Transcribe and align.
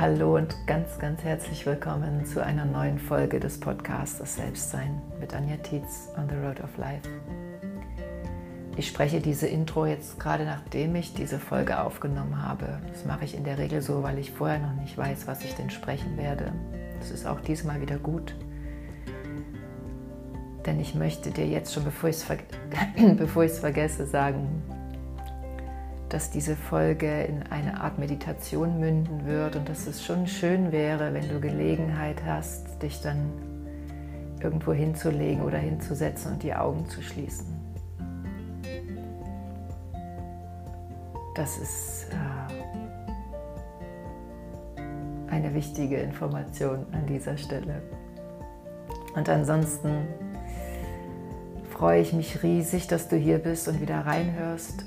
Hallo 0.00 0.36
und 0.36 0.54
ganz, 0.68 0.96
ganz 1.00 1.24
herzlich 1.24 1.66
willkommen 1.66 2.24
zu 2.24 2.40
einer 2.40 2.64
neuen 2.64 3.00
Folge 3.00 3.40
des 3.40 3.58
Podcasts 3.58 4.18
Das 4.18 4.36
Selbstsein 4.36 5.02
mit 5.18 5.34
Anja 5.34 5.56
Tietz 5.56 6.10
on 6.16 6.28
the 6.28 6.36
Road 6.36 6.60
of 6.60 6.76
Life. 6.76 7.08
Ich 8.76 8.86
spreche 8.86 9.20
diese 9.20 9.48
Intro 9.48 9.86
jetzt 9.86 10.20
gerade 10.20 10.44
nachdem 10.44 10.94
ich 10.94 11.14
diese 11.14 11.40
Folge 11.40 11.82
aufgenommen 11.82 12.40
habe. 12.40 12.78
Das 12.92 13.06
mache 13.06 13.24
ich 13.24 13.34
in 13.34 13.42
der 13.42 13.58
Regel 13.58 13.82
so, 13.82 14.04
weil 14.04 14.20
ich 14.20 14.30
vorher 14.30 14.60
noch 14.60 14.74
nicht 14.74 14.96
weiß, 14.96 15.26
was 15.26 15.42
ich 15.42 15.56
denn 15.56 15.68
sprechen 15.68 16.16
werde. 16.16 16.52
Das 17.00 17.10
ist 17.10 17.26
auch 17.26 17.40
diesmal 17.40 17.80
wieder 17.80 17.98
gut. 17.98 18.36
Denn 20.64 20.78
ich 20.78 20.94
möchte 20.94 21.32
dir 21.32 21.48
jetzt 21.48 21.74
schon, 21.74 21.82
bevor 21.82 22.08
ich 22.08 22.18
es 22.18 22.22
ver 22.22 22.38
vergesse, 23.60 24.06
sagen, 24.06 24.62
dass 26.08 26.30
diese 26.30 26.56
Folge 26.56 27.24
in 27.24 27.42
eine 27.50 27.80
Art 27.80 27.98
Meditation 27.98 28.80
münden 28.80 29.26
wird 29.26 29.56
und 29.56 29.68
dass 29.68 29.86
es 29.86 30.04
schon 30.04 30.26
schön 30.26 30.72
wäre, 30.72 31.12
wenn 31.12 31.28
du 31.28 31.38
Gelegenheit 31.40 32.22
hast, 32.24 32.82
dich 32.82 33.02
dann 33.02 33.30
irgendwo 34.42 34.72
hinzulegen 34.72 35.42
oder 35.42 35.58
hinzusetzen 35.58 36.32
und 36.32 36.42
die 36.42 36.54
Augen 36.54 36.88
zu 36.88 37.02
schließen. 37.02 37.46
Das 41.34 41.58
ist 41.58 42.06
äh, 42.10 42.52
eine 45.30 45.54
wichtige 45.54 45.96
Information 45.96 46.86
an 46.92 47.06
dieser 47.06 47.36
Stelle. 47.36 47.82
Und 49.14 49.28
ansonsten 49.28 50.08
freue 51.70 52.00
ich 52.00 52.12
mich 52.12 52.42
riesig, 52.42 52.86
dass 52.88 53.08
du 53.08 53.16
hier 53.16 53.38
bist 53.38 53.68
und 53.68 53.80
wieder 53.80 54.00
reinhörst 54.00 54.84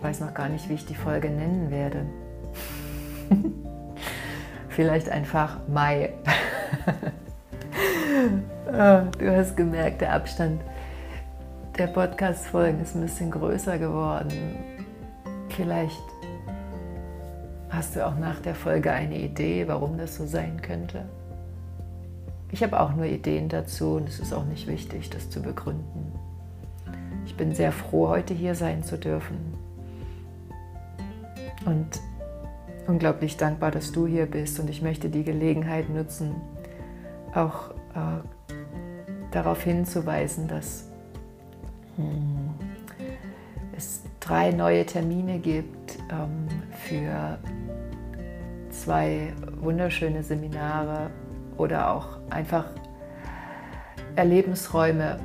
ich 0.00 0.04
weiß 0.04 0.20
noch 0.20 0.32
gar 0.32 0.48
nicht, 0.48 0.66
wie 0.70 0.74
ich 0.74 0.86
die 0.86 0.94
Folge 0.94 1.28
nennen 1.28 1.70
werde. 1.70 2.06
Vielleicht 4.70 5.10
einfach 5.10 5.58
Mai. 5.68 6.14
Ah, 8.72 9.06
du 9.18 9.34
hast 9.34 9.56
gemerkt, 9.56 10.00
der 10.00 10.12
Abstand 10.12 10.60
der 11.76 11.88
Podcast-Folgen 11.88 12.80
ist 12.80 12.94
ein 12.94 13.02
bisschen 13.02 13.30
größer 13.30 13.78
geworden. 13.78 14.56
Vielleicht 15.48 16.02
hast 17.70 17.96
du 17.96 18.06
auch 18.06 18.16
nach 18.16 18.40
der 18.40 18.54
Folge 18.54 18.92
eine 18.92 19.18
Idee, 19.18 19.66
warum 19.66 19.98
das 19.98 20.16
so 20.16 20.26
sein 20.26 20.60
könnte. 20.62 21.06
Ich 22.52 22.62
habe 22.62 22.78
auch 22.78 22.94
nur 22.94 23.06
Ideen 23.06 23.48
dazu 23.48 23.96
und 23.96 24.08
es 24.08 24.20
ist 24.20 24.32
auch 24.32 24.44
nicht 24.44 24.66
wichtig, 24.66 25.10
das 25.10 25.30
zu 25.30 25.42
begründen. 25.42 26.12
Ich 27.26 27.36
bin 27.36 27.54
sehr 27.54 27.72
froh, 27.72 28.08
heute 28.08 28.34
hier 28.34 28.54
sein 28.54 28.84
zu 28.84 28.98
dürfen 28.98 29.59
und 31.66 32.00
unglaublich 32.86 33.36
dankbar, 33.36 33.70
dass 33.70 33.92
du 33.92 34.06
hier 34.06 34.26
bist. 34.26 34.58
Und 34.60 34.68
ich 34.70 34.82
möchte 34.82 35.08
die 35.08 35.24
Gelegenheit 35.24 35.88
nutzen, 35.88 36.34
auch 37.34 37.70
äh, 37.94 38.20
darauf 39.30 39.62
hinzuweisen, 39.62 40.48
dass 40.48 40.90
hm, 41.96 42.50
es 43.76 44.02
drei 44.20 44.50
neue 44.50 44.84
Termine 44.84 45.38
gibt 45.38 45.98
ähm, 46.10 46.48
für 46.86 47.38
zwei 48.70 49.32
wunderschöne 49.60 50.22
Seminare 50.22 51.10
oder 51.56 51.92
auch 51.92 52.18
einfach 52.30 52.66
Erlebensräume, 54.16 55.18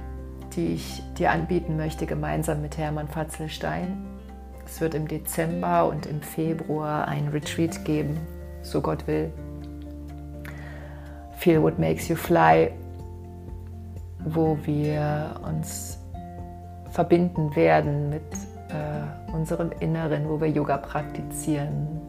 die 0.56 0.74
ich 0.74 1.02
dir 1.18 1.32
anbieten 1.32 1.78
möchte, 1.78 2.06
gemeinsam 2.06 2.62
mit 2.62 2.78
Hermann 2.78 3.08
Fatzelstein. 3.08 4.15
Es 4.66 4.82
wird 4.82 4.96
im 4.96 5.08
Dezember 5.08 5.88
und 5.88 6.06
im 6.06 6.22
Februar 6.22 7.08
ein 7.08 7.28
Retreat 7.30 7.86
geben, 7.86 8.18
so 8.62 8.82
Gott 8.82 9.06
will. 9.08 9.32
Feel 11.38 11.62
What 11.62 11.78
Makes 11.78 12.08
You 12.08 12.16
Fly, 12.16 12.72
wo 14.26 14.58
wir 14.64 15.36
uns 15.48 16.00
verbinden 16.90 17.56
werden 17.56 18.10
mit 18.10 18.24
äh, 18.70 19.32
unserem 19.34 19.72
Inneren, 19.80 20.28
wo 20.28 20.40
wir 20.42 20.50
Yoga 20.50 20.78
praktizieren, 20.78 22.02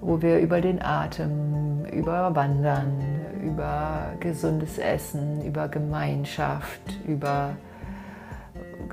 wo 0.00 0.22
wir 0.22 0.38
über 0.38 0.60
den 0.60 0.80
Atem, 0.80 1.84
über 1.86 2.34
Wandern, 2.34 3.02
über 3.42 4.12
gesundes 4.20 4.78
Essen, 4.78 5.42
über 5.42 5.68
Gemeinschaft, 5.68 6.80
über 7.06 7.56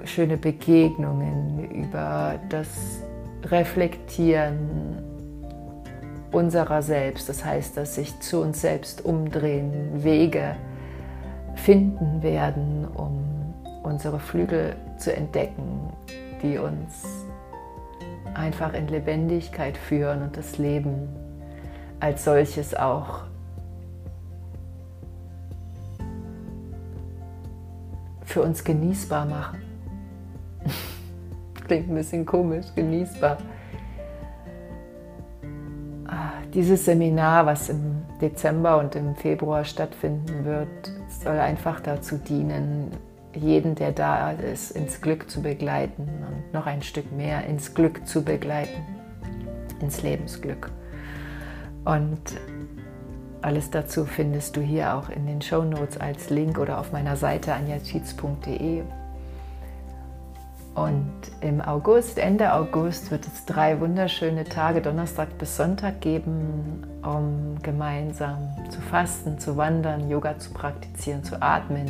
schöne 0.08 0.38
Begegnungen, 0.38 1.70
über 1.72 2.40
das 2.50 3.02
Reflektieren 3.44 5.04
unserer 6.32 6.82
selbst, 6.82 7.30
das 7.30 7.46
heißt, 7.46 7.78
dass 7.78 7.96
sich 7.96 8.20
zu 8.20 8.42
uns 8.42 8.62
selbst 8.62 9.06
umdrehen, 9.06 10.04
Wege 10.04 10.56
finden 11.56 12.22
werden, 12.22 12.86
um 12.94 13.54
unsere 13.84 14.20
Flügel 14.20 14.76
zu 14.98 15.16
entdecken, 15.16 15.94
die 16.42 16.58
uns 16.58 17.06
einfach 18.34 18.74
in 18.74 18.88
Lebendigkeit 18.88 19.78
führen 19.78 20.24
und 20.24 20.36
das 20.36 20.58
Leben 20.58 21.08
als 22.00 22.26
solches 22.26 22.76
auch 22.76 23.22
für 28.26 28.42
uns 28.42 28.64
genießbar 28.64 29.26
machen. 29.26 29.65
Klingt 31.68 31.90
ein 31.90 31.96
bisschen 31.96 32.26
komisch, 32.26 32.68
genießbar. 32.76 33.38
Ah, 36.08 36.34
dieses 36.54 36.86
Seminar, 36.86 37.46
was 37.46 37.70
im 37.70 38.04
Dezember 38.22 38.78
und 38.78 38.96
im 38.96 39.16
Februar 39.16 39.64
stattfinden 39.64 40.46
wird, 40.46 40.68
soll 41.24 41.40
einfach 41.40 41.80
dazu 41.80 42.18
dienen, 42.18 42.92
jeden, 43.34 43.76
der 43.76 43.92
da 43.92 44.32
ist, 44.32 44.72
ins 44.72 45.02
Glück 45.02 45.30
zu 45.30 45.42
begleiten 45.42 46.04
und 46.04 46.54
noch 46.54 46.68
ein 46.68 46.82
Stück 46.82 47.12
mehr 47.12 47.46
ins 47.46 47.74
Glück 47.74 48.08
zu 48.08 48.24
begleiten, 48.24 48.82
ins 49.82 50.04
Lebensglück. 50.04 50.72
Und 51.84 52.22
alles 53.42 53.70
dazu 53.70 54.06
findest 54.06 54.56
du 54.56 54.62
hier 54.62 54.96
auch 54.96 55.10
in 55.10 55.28
den 55.28 55.42
Show 55.42 55.64
Notes 55.64 56.00
als 56.00 56.30
Link 56.30 56.58
oder 56.58 56.80
auf 56.80 56.92
meiner 56.92 57.16
Seite 57.16 57.54
anjacheats.de. 57.54 58.84
Und 60.76 61.10
im 61.40 61.62
August, 61.62 62.20
Ende 62.20 62.52
August, 62.54 63.10
wird 63.10 63.26
es 63.26 63.46
drei 63.46 63.80
wunderschöne 63.80 64.44
Tage, 64.44 64.82
Donnerstag 64.82 65.38
bis 65.38 65.56
Sonntag 65.56 66.02
geben, 66.02 66.86
um 67.02 67.56
gemeinsam 67.64 68.50
zu 68.70 68.82
fasten, 68.82 69.40
zu 69.40 69.56
wandern, 69.56 70.10
Yoga 70.10 70.38
zu 70.38 70.52
praktizieren, 70.52 71.24
zu 71.24 71.42
atmen. 71.42 71.90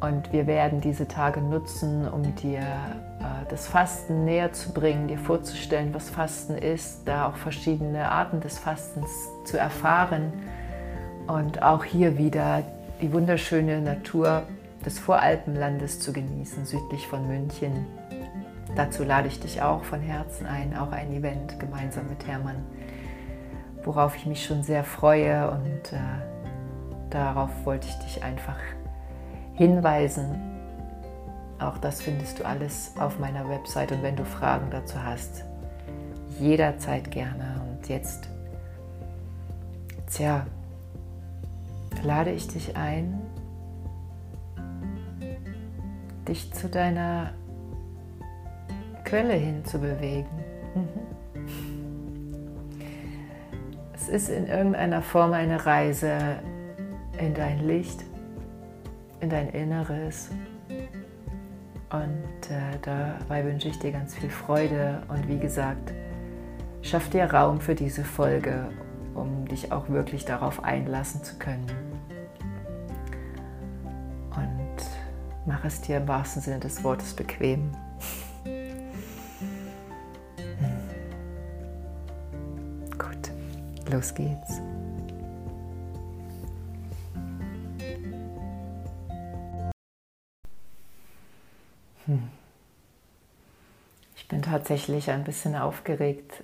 Und 0.00 0.30
wir 0.30 0.46
werden 0.46 0.82
diese 0.82 1.08
Tage 1.08 1.40
nutzen, 1.40 2.06
um 2.06 2.34
dir 2.34 2.60
äh, 2.60 3.48
das 3.48 3.66
Fasten 3.66 4.26
näher 4.26 4.52
zu 4.52 4.74
bringen, 4.74 5.08
dir 5.08 5.18
vorzustellen, 5.18 5.94
was 5.94 6.10
Fasten 6.10 6.58
ist, 6.58 7.08
da 7.08 7.28
auch 7.28 7.36
verschiedene 7.36 8.10
Arten 8.10 8.40
des 8.40 8.58
Fastens 8.58 9.08
zu 9.46 9.56
erfahren 9.56 10.34
und 11.26 11.62
auch 11.62 11.84
hier 11.84 12.18
wieder 12.18 12.62
die 13.00 13.10
wunderschöne 13.10 13.80
Natur 13.80 14.42
des 14.84 14.98
Voralpenlandes 14.98 16.00
zu 16.00 16.12
genießen, 16.12 16.66
südlich 16.66 17.06
von 17.06 17.26
München. 17.26 17.86
Dazu 18.76 19.04
lade 19.04 19.28
ich 19.28 19.40
dich 19.40 19.62
auch 19.62 19.84
von 19.84 20.00
Herzen 20.00 20.46
ein, 20.46 20.76
auch 20.76 20.92
ein 20.92 21.12
Event 21.12 21.58
gemeinsam 21.60 22.08
mit 22.08 22.26
Hermann, 22.26 22.64
worauf 23.84 24.16
ich 24.16 24.26
mich 24.26 24.44
schon 24.44 24.62
sehr 24.62 24.84
freue 24.84 25.50
und 25.50 25.92
äh, 25.92 25.98
darauf 27.10 27.50
wollte 27.64 27.86
ich 27.88 27.94
dich 27.98 28.24
einfach 28.24 28.58
hinweisen. 29.54 30.54
Auch 31.60 31.78
das 31.78 32.02
findest 32.02 32.40
du 32.40 32.44
alles 32.44 32.92
auf 32.98 33.18
meiner 33.18 33.48
Website 33.48 33.92
und 33.92 34.02
wenn 34.02 34.16
du 34.16 34.24
Fragen 34.24 34.70
dazu 34.70 35.02
hast, 35.02 35.44
jederzeit 36.40 37.10
gerne. 37.10 37.62
Und 37.70 37.88
jetzt, 37.88 38.28
tja, 40.10 40.46
lade 42.02 42.32
ich 42.32 42.48
dich 42.48 42.76
ein, 42.76 43.20
dich 46.28 46.52
zu 46.52 46.68
deiner 46.68 47.32
Quelle 49.04 49.34
hin 49.34 49.64
zu 49.64 49.78
bewegen. 49.78 50.28
Mhm. 50.74 51.14
Es 53.94 54.08
ist 54.08 54.28
in 54.28 54.46
irgendeiner 54.46 55.02
Form 55.02 55.32
eine 55.32 55.64
Reise 55.64 56.40
in 57.18 57.32
dein 57.34 57.66
Licht, 57.66 58.04
in 59.20 59.30
dein 59.30 59.48
Inneres. 59.48 60.30
Und 61.90 62.50
äh, 62.50 62.78
dabei 62.82 63.44
wünsche 63.44 63.68
ich 63.68 63.78
dir 63.78 63.92
ganz 63.92 64.14
viel 64.14 64.30
Freude 64.30 65.02
und 65.08 65.28
wie 65.28 65.38
gesagt, 65.38 65.92
schaff 66.82 67.08
dir 67.08 67.32
Raum 67.32 67.60
für 67.60 67.74
diese 67.74 68.04
Folge, 68.04 68.68
um 69.14 69.46
dich 69.46 69.70
auch 69.72 69.88
wirklich 69.88 70.24
darauf 70.24 70.64
einlassen 70.64 71.22
zu 71.22 71.38
können. 71.38 71.83
Mach 75.46 75.64
es 75.64 75.80
dir 75.80 75.98
im 75.98 76.08
wahrsten 76.08 76.42
Sinne 76.42 76.60
des 76.60 76.82
Wortes 76.82 77.14
bequem. 77.14 77.70
Los 83.94 84.12
geht's. 84.12 84.60
Hm. 92.06 92.28
Ich 94.16 94.26
bin 94.26 94.42
tatsächlich 94.42 95.10
ein 95.10 95.22
bisschen 95.22 95.54
aufgeregt, 95.54 96.42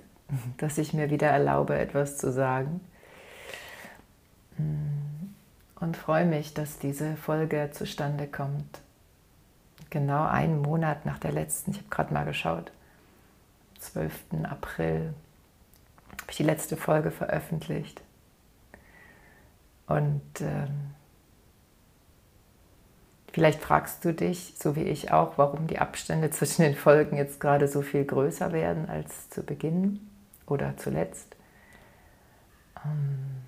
dass 0.57 0.77
ich 0.77 0.93
mir 0.93 1.09
wieder 1.09 1.27
erlaube, 1.27 1.77
etwas 1.77 2.17
zu 2.17 2.31
sagen. 2.31 2.79
Hm. 4.55 5.33
Und 5.79 5.97
freue 5.97 6.25
mich, 6.25 6.53
dass 6.53 6.79
diese 6.79 7.17
Folge 7.17 7.69
zustande 7.73 8.27
kommt. 8.27 8.79
Genau 9.91 10.25
einen 10.25 10.61
Monat 10.61 11.05
nach 11.05 11.19
der 11.19 11.31
letzten, 11.31 11.71
ich 11.71 11.77
habe 11.77 11.89
gerade 11.89 12.13
mal 12.13 12.25
geschaut, 12.25 12.71
12. 13.79 14.13
April 14.49 15.13
habe 16.21 16.31
ich 16.31 16.37
die 16.37 16.43
letzte 16.43 16.77
Folge 16.77 17.11
veröffentlicht. 17.11 18.01
Und 19.87 20.21
ähm, 20.39 20.91
Vielleicht 23.33 23.61
fragst 23.61 24.03
du 24.03 24.13
dich, 24.13 24.55
so 24.57 24.75
wie 24.75 24.83
ich 24.83 25.13
auch, 25.13 25.37
warum 25.37 25.67
die 25.67 25.79
Abstände 25.79 26.29
zwischen 26.31 26.63
den 26.63 26.75
Folgen 26.75 27.17
jetzt 27.17 27.39
gerade 27.39 27.67
so 27.67 27.81
viel 27.81 28.05
größer 28.05 28.51
werden 28.51 28.89
als 28.89 29.29
zu 29.29 29.43
Beginn 29.43 30.01
oder 30.45 30.75
zuletzt. 30.77 31.35
Ähm, 32.85 33.43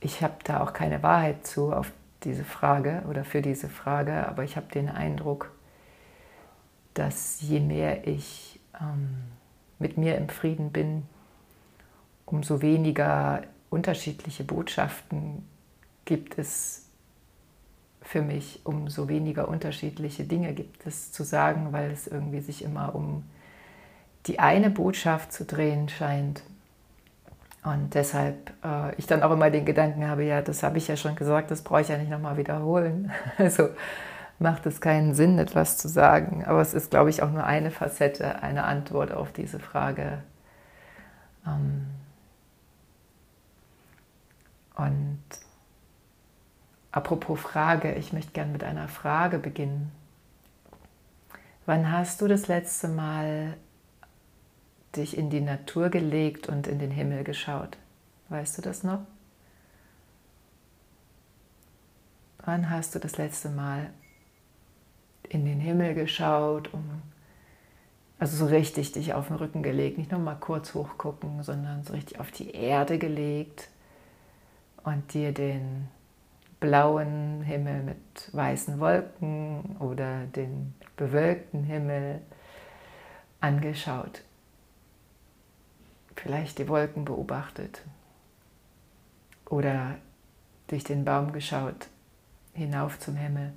ich 0.00 0.22
habe 0.22 0.36
da 0.44 0.60
auch 0.60 0.72
keine 0.72 1.02
Wahrheit 1.02 1.46
zu 1.46 1.72
auf 1.72 1.92
diese 2.24 2.44
Frage 2.44 3.04
oder 3.08 3.24
für 3.24 3.42
diese 3.42 3.68
Frage, 3.68 4.26
aber 4.26 4.44
ich 4.44 4.56
habe 4.56 4.66
den 4.72 4.88
Eindruck, 4.88 5.52
dass 6.94 7.40
je 7.40 7.60
mehr 7.60 8.06
ich 8.06 8.60
ähm, 8.80 9.16
mit 9.78 9.96
mir 9.96 10.16
im 10.16 10.28
Frieden 10.28 10.72
bin, 10.72 11.04
umso 12.26 12.60
weniger 12.60 13.42
unterschiedliche 13.70 14.44
Botschaften 14.44 15.46
gibt 16.04 16.38
es 16.38 16.88
für 18.02 18.22
mich, 18.22 18.60
umso 18.64 19.08
weniger 19.08 19.48
unterschiedliche 19.48 20.24
Dinge 20.24 20.54
gibt 20.54 20.86
es 20.86 21.12
zu 21.12 21.24
sagen, 21.24 21.72
weil 21.72 21.90
es 21.90 22.06
irgendwie 22.06 22.40
sich 22.40 22.64
immer 22.64 22.94
um 22.94 23.24
die 24.26 24.38
eine 24.38 24.70
Botschaft 24.70 25.32
zu 25.32 25.44
drehen 25.44 25.88
scheint. 25.88 26.42
Und 27.68 27.94
deshalb 27.94 28.52
äh, 28.64 28.94
ich 28.96 29.06
dann 29.06 29.22
auch 29.22 29.30
immer 29.30 29.50
den 29.50 29.66
Gedanken 29.66 30.06
habe, 30.08 30.24
ja, 30.24 30.40
das 30.40 30.62
habe 30.62 30.78
ich 30.78 30.88
ja 30.88 30.96
schon 30.96 31.16
gesagt, 31.16 31.50
das 31.50 31.62
brauche 31.62 31.82
ich 31.82 31.88
ja 31.88 31.98
nicht 31.98 32.10
nochmal 32.10 32.36
wiederholen. 32.36 33.12
Also 33.38 33.68
macht 34.38 34.64
es 34.66 34.80
keinen 34.80 35.14
Sinn, 35.14 35.38
etwas 35.38 35.76
zu 35.76 35.88
sagen. 35.88 36.44
Aber 36.46 36.60
es 36.60 36.72
ist, 36.72 36.90
glaube 36.90 37.10
ich, 37.10 37.22
auch 37.22 37.30
nur 37.30 37.44
eine 37.44 37.70
Facette, 37.70 38.42
eine 38.42 38.64
Antwort 38.64 39.12
auf 39.12 39.32
diese 39.32 39.58
Frage. 39.58 40.22
Ähm 41.46 41.86
und 44.76 45.18
Apropos 46.90 47.38
Frage, 47.38 47.92
ich 47.92 48.14
möchte 48.14 48.32
gerne 48.32 48.50
mit 48.52 48.64
einer 48.64 48.88
Frage 48.88 49.38
beginnen. 49.38 49.92
Wann 51.66 51.92
hast 51.92 52.22
du 52.22 52.28
das 52.28 52.48
letzte 52.48 52.88
Mal 52.88 53.54
dich 54.98 55.16
in 55.16 55.30
die 55.30 55.40
Natur 55.40 55.88
gelegt 55.88 56.48
und 56.48 56.66
in 56.66 56.78
den 56.78 56.90
Himmel 56.90 57.24
geschaut? 57.24 57.78
Weißt 58.28 58.58
du 58.58 58.62
das 58.62 58.82
noch? 58.82 59.00
Wann 62.44 62.70
hast 62.70 62.94
du 62.94 62.98
das 62.98 63.18
letzte 63.18 63.50
Mal 63.50 63.90
in 65.28 65.44
den 65.44 65.60
Himmel 65.60 65.94
geschaut, 65.94 66.72
um 66.72 67.02
also 68.18 68.36
so 68.36 68.46
richtig 68.46 68.92
dich 68.92 69.14
auf 69.14 69.28
den 69.28 69.36
Rücken 69.36 69.62
gelegt, 69.62 69.98
nicht 69.98 70.10
nur 70.10 70.20
mal 70.20 70.34
kurz 70.34 70.74
hochgucken, 70.74 71.42
sondern 71.42 71.84
so 71.84 71.92
richtig 71.92 72.18
auf 72.18 72.30
die 72.32 72.50
Erde 72.50 72.98
gelegt 72.98 73.68
und 74.82 75.14
dir 75.14 75.32
den 75.32 75.88
blauen 76.58 77.42
Himmel 77.42 77.82
mit 77.82 77.98
weißen 78.32 78.80
Wolken 78.80 79.76
oder 79.78 80.24
den 80.26 80.74
bewölkten 80.96 81.62
Himmel 81.62 82.20
angeschaut. 83.40 84.22
Vielleicht 86.28 86.58
die 86.58 86.68
Wolken 86.68 87.06
beobachtet 87.06 87.80
oder 89.48 89.94
durch 90.66 90.84
den 90.84 91.06
Baum 91.06 91.32
geschaut, 91.32 91.88
hinauf 92.52 92.98
zum 92.98 93.16
Himmel, 93.16 93.54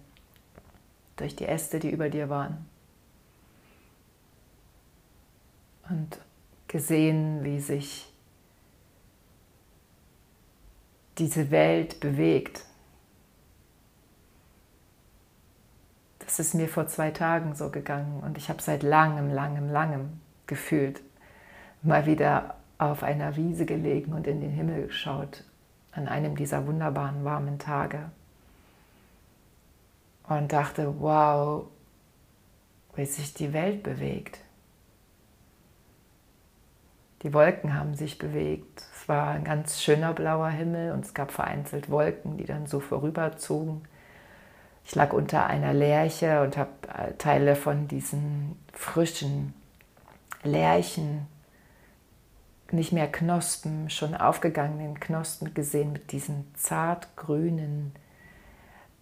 durch 1.17 1.35
die 1.35 1.47
Äste, 1.47 1.79
die 1.79 1.89
über 1.89 2.07
dir 2.07 2.29
waren. 2.29 2.65
Und 5.89 6.17
gesehen, 6.69 7.43
wie 7.43 7.59
sich 7.59 8.09
diese 11.17 11.51
Welt 11.51 11.99
bewegt 11.99 12.63
Es 16.25 16.39
ist 16.39 16.53
mir 16.53 16.69
vor 16.69 16.87
zwei 16.87 17.11
Tagen 17.11 17.53
so 17.53 17.69
gegangen 17.69 18.21
und 18.21 18.37
ich 18.37 18.47
habe 18.47 18.61
seit 18.61 18.83
langem, 18.83 19.29
langem, 19.29 19.69
langem 19.69 20.21
gefühlt 20.47 21.01
mal 21.83 22.05
wieder 22.05 22.55
auf 22.81 23.03
einer 23.03 23.35
Wiese 23.35 23.65
gelegen 23.65 24.13
und 24.13 24.25
in 24.25 24.41
den 24.41 24.51
Himmel 24.51 24.87
geschaut 24.87 25.43
an 25.91 26.07
einem 26.07 26.35
dieser 26.35 26.65
wunderbaren 26.65 27.23
warmen 27.23 27.59
Tage 27.59 28.09
und 30.27 30.51
dachte, 30.51 30.95
wow, 30.99 31.65
wie 32.95 33.05
sich 33.05 33.35
die 33.35 33.53
Welt 33.53 33.83
bewegt. 33.83 34.39
Die 37.21 37.33
Wolken 37.33 37.75
haben 37.75 37.93
sich 37.93 38.17
bewegt. 38.17 38.83
Es 38.95 39.07
war 39.07 39.27
ein 39.27 39.43
ganz 39.43 39.81
schöner 39.81 40.13
blauer 40.13 40.49
Himmel 40.49 40.93
und 40.93 41.05
es 41.05 41.13
gab 41.13 41.31
vereinzelt 41.31 41.91
Wolken, 41.91 42.37
die 42.37 42.45
dann 42.45 42.65
so 42.65 42.79
vorüberzogen. 42.79 43.81
Ich 44.85 44.95
lag 44.95 45.13
unter 45.13 45.45
einer 45.45 45.73
Lerche 45.73 46.41
und 46.41 46.57
habe 46.57 46.71
äh, 46.97 47.13
Teile 47.19 47.55
von 47.55 47.87
diesen 47.87 48.57
frischen 48.73 49.53
Lärchen, 50.41 51.27
nicht 52.73 52.91
mehr 52.91 53.11
Knospen, 53.11 53.89
schon 53.89 54.15
aufgegangenen 54.15 54.99
Knospen 54.99 55.53
gesehen 55.53 55.93
mit 55.93 56.11
diesen 56.11 56.53
zartgrünen 56.55 57.93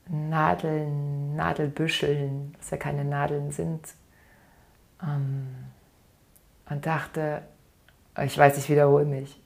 Nadeln, 0.07 1.35
Nadelbüscheln, 1.35 2.55
was 2.57 2.71
ja 2.71 2.77
keine 2.77 3.05
Nadeln 3.05 3.51
sind. 3.51 3.87
Ähm, 5.03 5.47
und 6.69 6.85
dachte, 6.85 7.43
ich 8.23 8.37
weiß, 8.37 8.57
ich 8.57 8.69
wiederhole 8.69 9.05
mich, 9.05 9.39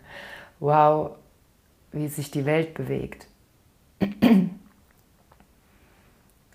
wow, 0.60 1.16
wie 1.92 2.08
sich 2.08 2.30
die 2.30 2.46
Welt 2.46 2.74
bewegt. 2.74 3.26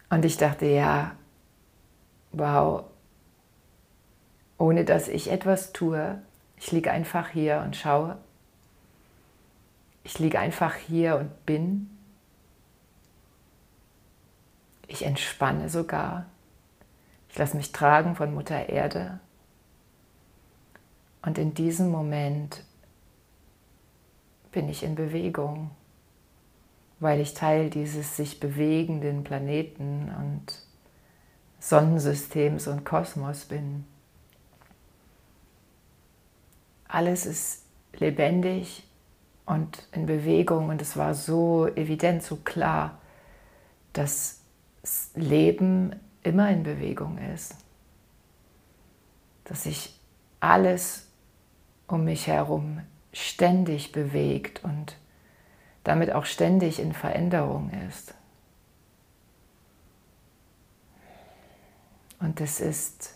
Und 0.09 0.25
ich 0.25 0.37
dachte, 0.37 0.67
ja, 0.67 1.15
wow, 2.31 2.83
ohne 4.59 4.85
dass 4.85 5.07
ich 5.07 5.31
etwas 5.31 5.73
tue, 5.73 6.21
ich 6.63 6.71
liege 6.71 6.91
einfach 6.91 7.29
hier 7.29 7.61
und 7.65 7.75
schaue. 7.75 8.17
Ich 10.03 10.19
liege 10.19 10.39
einfach 10.39 10.75
hier 10.75 11.17
und 11.17 11.45
bin. 11.45 11.89
Ich 14.87 15.05
entspanne 15.05 15.69
sogar. 15.69 16.25
Ich 17.29 17.37
lasse 17.37 17.57
mich 17.57 17.71
tragen 17.71 18.15
von 18.15 18.33
Mutter 18.33 18.69
Erde. 18.69 19.19
Und 21.21 21.37
in 21.37 21.53
diesem 21.53 21.89
Moment 21.89 22.63
bin 24.51 24.69
ich 24.69 24.83
in 24.83 24.95
Bewegung 24.95 25.71
weil 27.03 27.19
ich 27.19 27.33
Teil 27.33 27.69
dieses 27.69 28.15
sich 28.15 28.39
bewegenden 28.39 29.25
Planeten 29.25 30.09
und 30.17 30.57
Sonnensystems 31.59 32.67
und 32.67 32.85
Kosmos 32.85 33.43
bin. 33.43 33.85
Alles 36.93 37.25
ist 37.25 37.65
lebendig 37.93 38.87
und 39.47 39.87
in 39.93 40.05
Bewegung 40.05 40.69
und 40.69 40.79
es 40.79 40.95
war 40.95 41.15
so 41.15 41.65
evident, 41.65 42.21
so 42.21 42.35
klar, 42.35 42.99
dass 43.93 44.41
das 44.83 45.09
Leben 45.15 45.95
immer 46.21 46.51
in 46.51 46.61
Bewegung 46.61 47.17
ist, 47.33 47.55
dass 49.45 49.63
sich 49.63 49.99
alles 50.39 51.07
um 51.87 52.03
mich 52.03 52.27
herum 52.27 52.81
ständig 53.11 53.91
bewegt 53.91 54.63
und 54.63 54.95
damit 55.83 56.11
auch 56.11 56.25
ständig 56.25 56.79
in 56.79 56.93
Veränderung 56.93 57.71
ist. 57.89 58.13
Und 62.19 62.39
das 62.39 62.59
ist, 62.59 63.15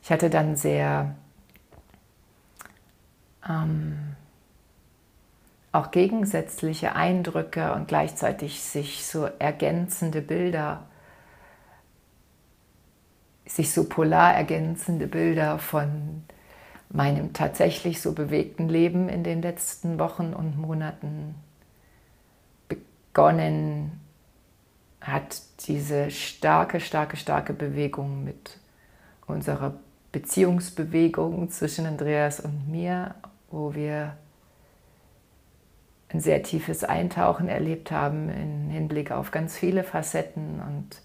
ich 0.00 0.12
hatte 0.12 0.30
dann 0.30 0.54
sehr 0.54 1.16
ähm, 3.48 4.16
auch 5.72 5.90
gegensätzliche 5.90 6.94
Eindrücke 6.94 7.74
und 7.74 7.88
gleichzeitig 7.88 8.62
sich 8.62 9.06
so 9.06 9.28
ergänzende 9.38 10.22
Bilder, 10.22 10.84
sich 13.44 13.72
so 13.72 13.84
polar 13.84 14.34
ergänzende 14.34 15.06
Bilder 15.06 15.58
von 15.58 16.24
meinem 16.88 17.32
tatsächlich 17.32 18.00
so 18.00 18.12
bewegten 18.12 18.68
Leben 18.68 19.08
in 19.08 19.22
den 19.22 19.42
letzten 19.42 19.98
Wochen 19.98 20.32
und 20.32 20.58
Monaten 20.58 21.34
begonnen 22.68 24.00
hat 25.00 25.42
diese 25.66 26.10
starke, 26.10 26.80
starke, 26.80 27.16
starke 27.16 27.52
Bewegung 27.52 28.24
mit 28.24 28.58
unserer 29.26 29.74
Beziehungsbewegung 30.12 31.50
zwischen 31.50 31.86
Andreas 31.86 32.40
und 32.40 32.68
mir, 32.70 33.14
wo 33.56 33.74
wir 33.74 34.16
ein 36.10 36.20
sehr 36.20 36.42
tiefes 36.42 36.84
Eintauchen 36.84 37.48
erlebt 37.48 37.90
haben 37.90 38.28
im 38.28 38.70
Hinblick 38.70 39.10
auf 39.10 39.30
ganz 39.30 39.56
viele 39.56 39.82
Facetten 39.82 40.60
und 40.60 41.02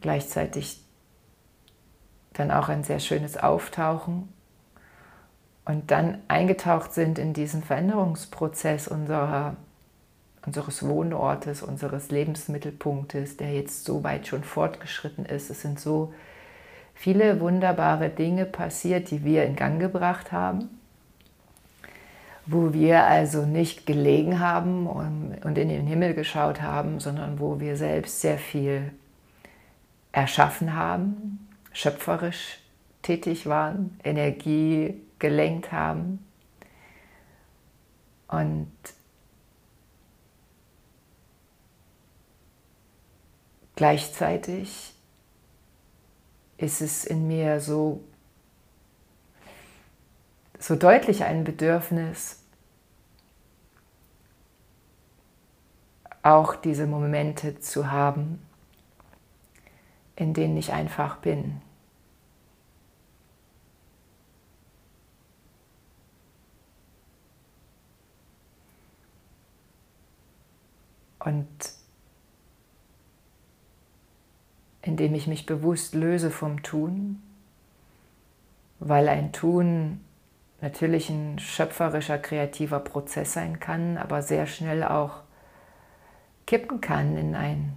gleichzeitig 0.00 0.82
dann 2.34 2.50
auch 2.50 2.68
ein 2.68 2.84
sehr 2.84 2.98
schönes 2.98 3.36
Auftauchen 3.36 4.28
und 5.64 5.90
dann 5.90 6.18
eingetaucht 6.28 6.92
sind 6.92 7.18
in 7.18 7.32
diesen 7.32 7.62
Veränderungsprozess 7.62 8.88
unserer, 8.88 9.56
unseres 10.44 10.86
Wohnortes, 10.86 11.62
unseres 11.62 12.10
Lebensmittelpunktes, 12.10 13.36
der 13.38 13.54
jetzt 13.54 13.84
so 13.84 14.02
weit 14.04 14.26
schon 14.26 14.44
fortgeschritten 14.44 15.24
ist. 15.24 15.48
Es 15.48 15.62
sind 15.62 15.80
so 15.80 16.12
viele 16.92 17.40
wunderbare 17.40 18.10
Dinge 18.10 18.44
passiert, 18.44 19.10
die 19.10 19.24
wir 19.24 19.46
in 19.46 19.56
Gang 19.56 19.80
gebracht 19.80 20.32
haben, 20.32 20.68
wo 22.46 22.72
wir 22.72 23.04
also 23.04 23.46
nicht 23.46 23.86
gelegen 23.86 24.38
haben 24.38 24.86
und 24.86 25.56
in 25.56 25.68
den 25.68 25.86
Himmel 25.86 26.14
geschaut 26.14 26.60
haben, 26.60 27.00
sondern 27.00 27.40
wo 27.40 27.58
wir 27.60 27.76
selbst 27.76 28.20
sehr 28.20 28.38
viel 28.38 28.92
erschaffen 30.12 30.74
haben, 30.74 31.48
schöpferisch 31.72 32.58
tätig 33.02 33.46
waren, 33.46 33.98
Energie 34.04 35.00
gelenkt 35.18 35.72
haben. 35.72 36.24
Und 38.28 38.72
gleichzeitig 43.76 44.94
ist 46.56 46.80
es 46.80 47.04
in 47.04 47.26
mir 47.26 47.60
so, 47.60 48.02
so 50.64 50.76
deutlich 50.76 51.24
ein 51.24 51.44
Bedürfnis, 51.44 52.42
auch 56.22 56.56
diese 56.56 56.86
Momente 56.86 57.60
zu 57.60 57.90
haben, 57.90 58.40
in 60.16 60.32
denen 60.32 60.56
ich 60.56 60.72
einfach 60.72 61.18
bin. 61.18 61.60
Und 71.18 71.46
indem 74.80 75.14
ich 75.14 75.26
mich 75.26 75.44
bewusst 75.44 75.94
löse 75.94 76.30
vom 76.30 76.62
Tun, 76.62 77.22
weil 78.80 79.10
ein 79.10 79.30
Tun 79.34 80.00
natürlich 80.64 81.10
ein 81.10 81.38
schöpferischer, 81.38 82.16
kreativer 82.16 82.80
Prozess 82.80 83.34
sein 83.34 83.60
kann, 83.60 83.98
aber 83.98 84.22
sehr 84.22 84.46
schnell 84.46 84.82
auch 84.82 85.20
kippen 86.46 86.80
kann 86.80 87.18
in 87.18 87.34
ein 87.34 87.76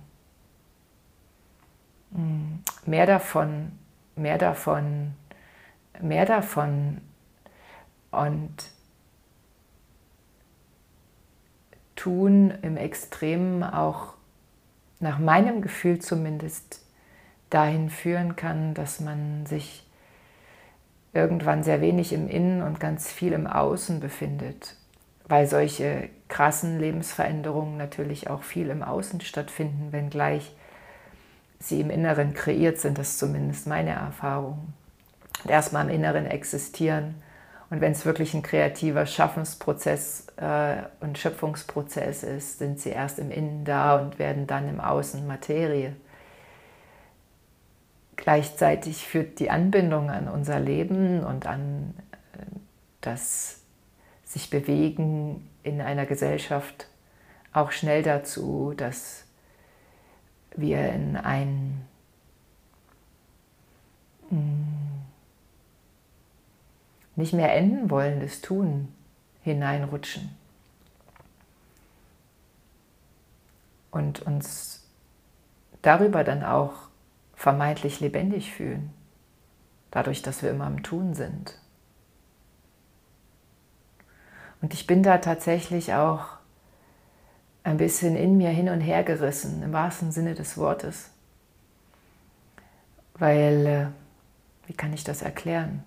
hm, 2.14 2.64
mehr 2.86 3.06
davon, 3.06 3.74
mehr 4.16 4.38
davon, 4.38 5.16
mehr 6.02 6.26
davon. 6.26 7.02
Und 8.10 8.72
tun 11.98 12.52
im 12.62 12.78
Extremen 12.78 13.64
auch 13.64 14.14
nach 15.02 15.20
meinem 15.20 15.62
Gefühl 15.62 16.00
zumindest 16.00 16.86
dahin 17.50 17.90
führen 17.90 18.38
kann, 18.38 18.74
dass 18.74 19.02
man 19.02 19.46
sich 19.46 19.87
irgendwann 21.14 21.64
sehr 21.64 21.82
wenig 21.82 22.14
im 22.14 22.28
Innen 22.28 22.62
und 22.62 22.80
ganz 22.80 23.12
viel 23.12 23.34
im 23.34 23.48
Außen 23.48 24.00
befindet, 24.00 24.76
weil 25.28 25.48
solche 25.48 26.10
krassen 26.28 26.80
Lebensveränderungen 26.80 27.78
natürlich 27.78 28.30
auch 28.30 28.44
viel 28.44 28.70
im 28.70 28.84
Außen 28.84 29.22
stattfinden, 29.22 29.92
wenngleich 29.92 30.56
sie 31.60 31.82
im 31.82 31.90
Inneren 31.90 32.34
kreiert 32.34 32.78
sind, 32.78 32.98
das 32.98 33.10
ist 33.10 33.20
zumindest 33.20 33.68
meine 33.68 33.92
Erfahrung. 33.92 34.74
Und 35.44 35.50
erstmal 35.50 35.90
im 35.90 35.96
Inneren 35.96 36.26
existieren 36.26 37.16
und 37.70 37.82
wenn 37.82 37.92
es 37.92 38.06
wirklich 38.06 38.34
ein 38.34 38.44
kreativer 38.44 39.06
Schaffensprozess 39.06 40.28
äh, 40.38 40.78
und 41.02 41.18
Schöpfungsprozess 41.18 42.24
ist, 42.24 42.60
sind 42.60 42.80
sie 42.80 42.90
erst 42.90 43.20
im 43.20 43.30
Innen 43.30 43.66
da 43.66 43.98
und 43.98 44.20
werden 44.20 44.48
dann 44.48 44.70
im 44.70 44.80
Außen 44.80 45.28
Materie. 45.28 45.94
Gleichzeitig 48.18 49.08
führt 49.08 49.40
die 49.40 49.50
Anbindung 49.50 50.10
an 50.10 50.28
unser 50.28 50.60
Leben 50.60 51.24
und 51.24 51.46
an 51.46 51.94
äh, 52.34 52.40
das 53.00 53.62
sich 54.26 54.50
bewegen 54.50 55.48
in 55.64 55.80
einer 55.80 56.06
Gesellschaft 56.06 56.88
auch 57.54 57.72
schnell 57.72 58.04
dazu, 58.04 58.74
dass 58.76 59.24
wir 60.56 60.90
in 60.90 61.16
ein 61.16 61.86
mm, 64.30 64.88
nicht 67.16 67.34
mehr 67.34 67.54
enden 67.56 67.90
wollendes 67.90 68.42
Tun 68.42 68.94
hineinrutschen. 69.44 70.36
Und 73.92 74.22
uns 74.22 74.86
darüber 75.82 76.24
dann 76.24 76.44
auch 76.44 76.87
vermeintlich 77.38 78.00
lebendig 78.00 78.52
fühlen, 78.52 78.92
dadurch, 79.92 80.24
dass 80.24 80.42
wir 80.42 80.50
immer 80.50 80.66
am 80.66 80.84
Tun 80.84 81.14
sind. 81.14 81.58
Und 84.62 84.74
ich 84.74 84.88
bin 84.88 85.04
da 85.04 85.20
tatsächlich 85.20 85.94
auch 85.94 86.26
ein 87.64 87.78
bisschen 87.78 88.16
in 88.16 88.38
mir 88.38 88.50
hin 88.50 88.70
und 88.70 88.82
her 88.82 89.04
gerissen, 89.04 89.62
im 89.62 89.72
wahrsten 89.72 90.12
Sinne 90.12 90.34
des 90.34 90.58
Wortes. 90.58 91.12
Weil, 93.14 93.66
äh, 93.68 93.88
wie 94.66 94.74
kann 94.74 94.92
ich 94.94 95.04
das 95.04 95.22
erklären? 95.22 95.84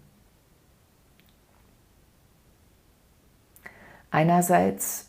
Einerseits 4.13 5.09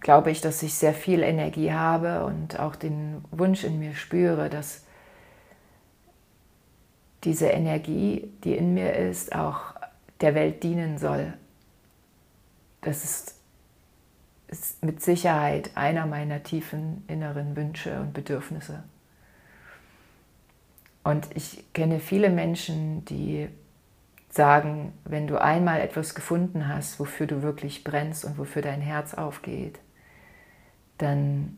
glaube 0.00 0.30
ich, 0.30 0.42
dass 0.42 0.62
ich 0.62 0.74
sehr 0.74 0.94
viel 0.94 1.22
Energie 1.22 1.72
habe 1.72 2.24
und 2.24 2.58
auch 2.58 2.76
den 2.76 3.24
Wunsch 3.30 3.64
in 3.64 3.78
mir 3.78 3.94
spüre, 3.94 4.50
dass 4.50 4.84
diese 7.24 7.48
Energie, 7.48 8.32
die 8.44 8.56
in 8.56 8.74
mir 8.74 8.94
ist, 8.94 9.34
auch 9.34 9.74
der 10.20 10.34
Welt 10.34 10.62
dienen 10.62 10.98
soll. 10.98 11.32
Das 12.80 13.04
ist, 13.04 13.34
ist 14.48 14.84
mit 14.84 15.02
Sicherheit 15.02 15.76
einer 15.76 16.06
meiner 16.06 16.42
tiefen 16.42 17.04
inneren 17.08 17.56
Wünsche 17.56 18.00
und 18.00 18.12
Bedürfnisse. 18.12 18.84
Und 21.02 21.28
ich 21.34 21.64
kenne 21.72 22.00
viele 22.00 22.30
Menschen, 22.30 23.04
die 23.04 23.48
sagen, 24.30 24.92
wenn 25.04 25.26
du 25.26 25.40
einmal 25.40 25.80
etwas 25.80 26.14
gefunden 26.14 26.68
hast, 26.68 27.00
wofür 27.00 27.26
du 27.26 27.42
wirklich 27.42 27.82
brennst 27.82 28.24
und 28.24 28.38
wofür 28.38 28.62
dein 28.62 28.80
Herz 28.80 29.14
aufgeht, 29.14 29.78
dann 30.98 31.56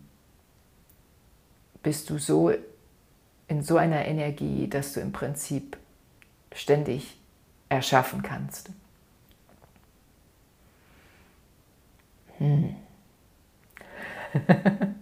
bist 1.82 2.10
du 2.10 2.18
so 2.18 2.52
in 3.50 3.62
so 3.62 3.76
einer 3.76 4.06
Energie, 4.06 4.68
dass 4.68 4.94
du 4.94 5.00
im 5.00 5.12
Prinzip 5.12 5.76
ständig 6.52 7.18
erschaffen 7.68 8.22
kannst. 8.22 8.70
Hm. 12.38 12.76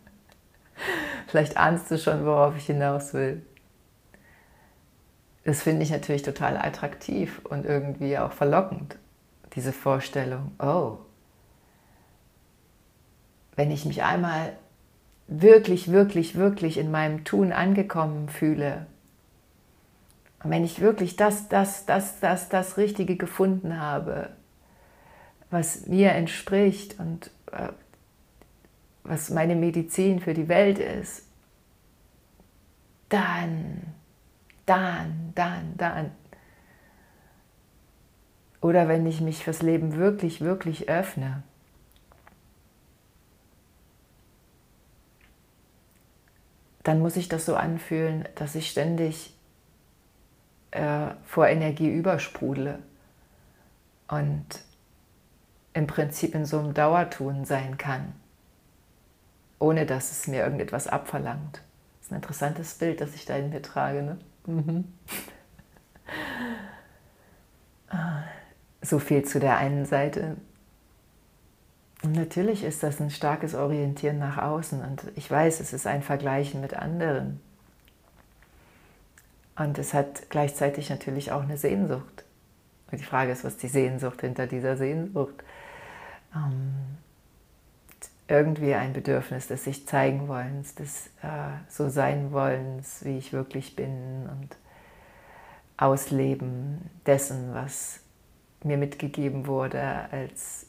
Vielleicht 1.29 1.57
ahnst 1.57 1.91
du 1.91 1.99
schon, 1.99 2.25
worauf 2.25 2.57
ich 2.57 2.67
hinaus 2.67 3.15
will 3.15 3.43
das 5.49 5.63
finde 5.63 5.83
ich 5.83 5.91
natürlich 5.91 6.21
total 6.21 6.59
attraktiv 6.59 7.41
und 7.45 7.65
irgendwie 7.65 8.19
auch 8.19 8.33
verlockend, 8.33 8.99
diese 9.55 9.73
Vorstellung, 9.73 10.53
oh, 10.59 10.99
wenn 13.57 13.71
ich 13.71 13.87
mich 13.87 14.03
einmal 14.03 14.59
wirklich, 15.29 15.91
wirklich, 15.93 16.35
wirklich 16.35 16.77
in 16.77 16.91
meinem 16.91 17.25
Tun 17.25 17.53
angekommen 17.53 18.29
fühle, 18.29 18.87
und 20.43 20.51
wenn 20.51 20.65
ich 20.65 20.81
wirklich 20.81 21.17
das, 21.17 21.49
das, 21.49 21.85
das, 21.85 22.21
das, 22.21 22.49
das 22.49 22.77
Richtige 22.77 23.17
gefunden 23.17 23.81
habe, 23.81 24.31
was 25.51 25.87
mir 25.87 26.13
entspricht 26.13 27.01
und 27.01 27.31
äh, 27.51 27.71
was 29.03 29.31
meine 29.31 29.57
Medizin 29.57 30.21
für 30.21 30.35
die 30.35 30.49
Welt 30.49 30.79
ist, 30.79 31.25
dann 33.09 33.95
dann, 34.69 35.33
dann, 35.35 35.77
dann. 35.77 36.11
Oder 38.61 38.89
wenn 38.89 39.07
ich 39.07 39.21
mich 39.21 39.45
fürs 39.45 39.63
Leben 39.63 39.97
wirklich, 39.97 40.41
wirklich 40.41 40.89
öffne, 40.89 41.43
dann 46.89 47.01
muss 47.01 47.17
ich 47.17 47.29
das 47.29 47.45
so 47.45 47.55
anfühlen, 47.55 48.27
dass 48.35 48.55
ich 48.55 48.71
ständig 48.71 49.35
äh, 50.71 51.09
vor 51.23 51.47
Energie 51.47 51.91
übersprudle 51.91 52.79
und 54.09 54.47
im 55.75 55.87
Prinzip 55.87 56.35
in 56.35 56.47
so 56.47 56.59
einem 56.59 56.73
Dauertun 56.73 57.45
sein 57.45 57.77
kann, 57.77 58.15
ohne 59.59 59.85
dass 59.85 60.13
es 60.13 60.29
mir 60.29 60.43
irgendetwas 60.43 60.87
abverlangt. 60.87 61.57
Das 61.99 62.07
ist 62.07 62.13
ein 62.13 62.17
interessantes 62.17 62.73
Bild, 62.73 63.03
das 63.03 63.15
ich 63.15 63.27
da 63.27 63.37
in 63.37 63.51
mir 63.51 63.61
trage. 63.61 64.03
Ne? 64.03 64.19
Mhm. 64.47 64.85
So 68.81 68.99
viel 68.99 69.25
zu 69.25 69.41
der 69.41 69.59
einen 69.59 69.85
Seite. 69.85 70.37
Und 72.03 72.13
natürlich 72.13 72.63
ist 72.63 72.83
das 72.83 73.01
ein 73.01 73.11
starkes 73.11 73.55
Orientieren 73.55 74.19
nach 74.19 74.39
außen 74.39 74.83
und 74.83 75.03
ich 75.17 75.29
weiß, 75.31 75.61
es 75.61 75.73
ist 75.73 75.87
ein 75.87 76.03
Vergleichen 76.03 76.61
mit 76.61 76.75
anderen. 76.75 77.41
Und 79.57 79.79
es 79.79 79.93
hat 79.93 80.31
gleichzeitig 80.31 80.91
natürlich 80.91 81.33
auch 81.33 81.43
eine 81.43 81.57
Sehnsucht. 81.57 82.25
Und 82.91 83.01
die 83.01 83.05
Frage 83.05 83.33
ist, 83.33 83.45
was 83.45 83.57
die 83.57 83.69
Sehnsucht 83.69 84.21
hinter 84.21 84.47
dieser 84.47 84.77
Sehnsucht? 84.77 85.35
Ähm, 86.35 86.99
irgendwie 88.29 88.75
ein 88.75 88.93
Bedürfnis 88.93 89.49
des 89.49 89.65
sich 89.65 89.87
zeigen 89.87 90.29
wollens, 90.29 90.75
des 90.77 91.09
äh, 91.23 91.57
so 91.69 91.89
sein 91.89 92.31
wollens, 92.31 93.05
wie 93.05 93.19
ich 93.19 93.33
wirklich 93.33 93.75
bin 93.75 94.29
und 94.31 94.57
Ausleben 95.77 96.91
dessen, 97.07 97.55
was 97.55 98.01
mir 98.63 98.77
mitgegeben 98.77 99.47
wurde 99.47 99.81
als 100.11 100.68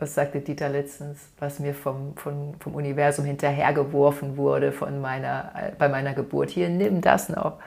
was 0.00 0.14
sagte 0.14 0.40
Dieter 0.40 0.68
letztens, 0.70 1.28
was 1.38 1.58
mir 1.58 1.74
vom, 1.74 2.16
vom, 2.16 2.58
vom 2.58 2.74
Universum 2.74 3.26
hinterhergeworfen 3.26 4.36
wurde 4.36 4.72
von 4.72 5.00
meiner, 5.00 5.52
äh, 5.54 5.72
bei 5.78 5.88
meiner 5.88 6.14
Geburt. 6.14 6.50
Hier, 6.50 6.68
nimm 6.68 7.00
das 7.00 7.28
noch. 7.28 7.58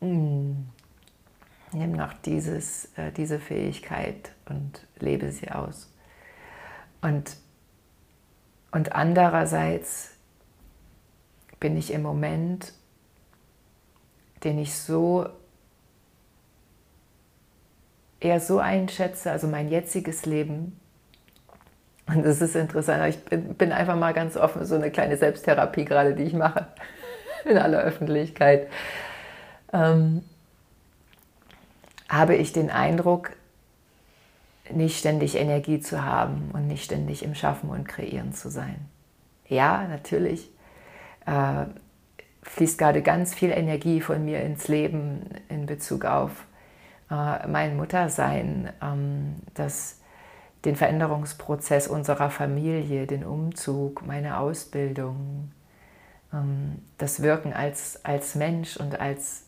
Mm. 0.00 0.52
Nimm 1.72 1.92
noch 1.92 2.14
dieses, 2.14 2.86
äh, 2.96 3.12
diese 3.12 3.38
Fähigkeit 3.38 4.32
und 4.48 4.86
lebe 5.00 5.30
sie 5.30 5.50
aus. 5.50 5.92
Und, 7.02 7.36
und 8.70 8.92
andererseits 8.94 10.12
bin 11.60 11.76
ich 11.76 11.92
im 11.92 12.00
Moment, 12.00 12.72
den 14.44 14.58
ich 14.58 14.74
so 14.74 15.26
eher 18.20 18.40
so 18.40 18.58
einschätze, 18.60 19.30
also 19.30 19.46
mein 19.46 19.68
jetziges 19.68 20.24
Leben, 20.24 20.78
und 22.08 22.24
das 22.24 22.40
ist 22.40 22.56
interessant. 22.56 23.14
Ich 23.14 23.18
bin 23.40 23.72
einfach 23.72 23.96
mal 23.96 24.14
ganz 24.14 24.36
offen, 24.36 24.64
so 24.64 24.74
eine 24.74 24.90
kleine 24.90 25.16
Selbsttherapie 25.16 25.84
gerade, 25.84 26.14
die 26.14 26.24
ich 26.24 26.32
mache 26.34 26.66
in 27.44 27.58
aller 27.58 27.80
Öffentlichkeit. 27.80 28.68
Ähm, 29.72 30.22
habe 32.08 32.36
ich 32.36 32.52
den 32.52 32.70
Eindruck, 32.70 33.32
nicht 34.70 34.98
ständig 34.98 35.36
Energie 35.36 35.80
zu 35.80 36.04
haben 36.04 36.50
und 36.52 36.66
nicht 36.66 36.84
ständig 36.84 37.22
im 37.22 37.34
Schaffen 37.34 37.70
und 37.70 37.88
Kreieren 37.88 38.34
zu 38.34 38.50
sein. 38.50 38.76
Ja, 39.46 39.86
natürlich 39.88 40.50
äh, 41.26 41.64
fließt 42.42 42.78
gerade 42.78 43.02
ganz 43.02 43.34
viel 43.34 43.50
Energie 43.50 44.00
von 44.00 44.24
mir 44.24 44.42
ins 44.42 44.68
Leben 44.68 45.26
in 45.48 45.66
Bezug 45.66 46.04
auf 46.04 46.44
äh, 47.10 47.46
mein 47.46 47.76
Muttersein, 47.76 48.70
ähm, 48.82 49.36
das 49.54 49.97
den 50.64 50.76
Veränderungsprozess 50.76 51.88
unserer 51.88 52.30
Familie, 52.30 53.06
den 53.06 53.24
Umzug, 53.24 54.04
meine 54.06 54.38
Ausbildung, 54.38 55.52
ähm, 56.32 56.82
das 56.98 57.22
Wirken 57.22 57.52
als, 57.52 58.04
als 58.04 58.34
Mensch 58.34 58.76
und 58.76 58.98
als 59.00 59.44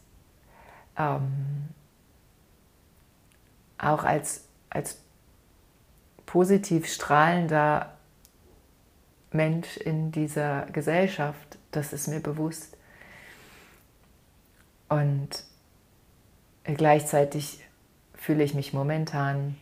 ähm, 0.96 1.68
auch 3.78 4.04
als, 4.04 4.44
als 4.68 4.98
positiv 6.26 6.86
strahlender 6.86 7.94
Mensch 9.32 9.76
in 9.76 10.12
dieser 10.12 10.66
Gesellschaft, 10.66 11.58
das 11.70 11.92
ist 11.92 12.08
mir 12.08 12.20
bewusst. 12.20 12.76
Und 14.88 15.44
gleichzeitig 16.64 17.64
fühle 18.14 18.42
ich 18.44 18.54
mich 18.54 18.72
momentan 18.72 19.56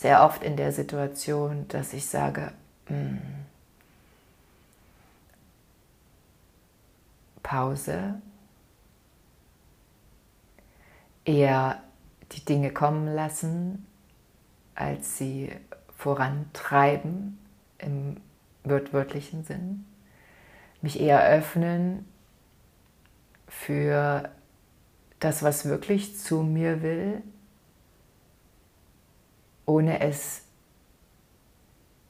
sehr 0.00 0.24
oft 0.24 0.42
in 0.42 0.56
der 0.56 0.72
Situation, 0.72 1.68
dass 1.68 1.92
ich 1.92 2.06
sage, 2.06 2.52
mm, 2.88 3.18
Pause, 7.42 8.14
eher 11.26 11.82
die 12.32 12.42
Dinge 12.42 12.72
kommen 12.72 13.14
lassen, 13.14 13.86
als 14.74 15.18
sie 15.18 15.52
vorantreiben 15.98 17.38
im 17.76 18.16
wörtlichen 18.64 19.44
Sinn, 19.44 19.84
mich 20.80 20.98
eher 20.98 21.22
öffnen 21.28 22.08
für 23.48 24.30
das, 25.18 25.42
was 25.42 25.66
wirklich 25.66 26.16
zu 26.16 26.42
mir 26.42 26.80
will, 26.80 27.22
ohne 29.70 30.00
es 30.00 30.42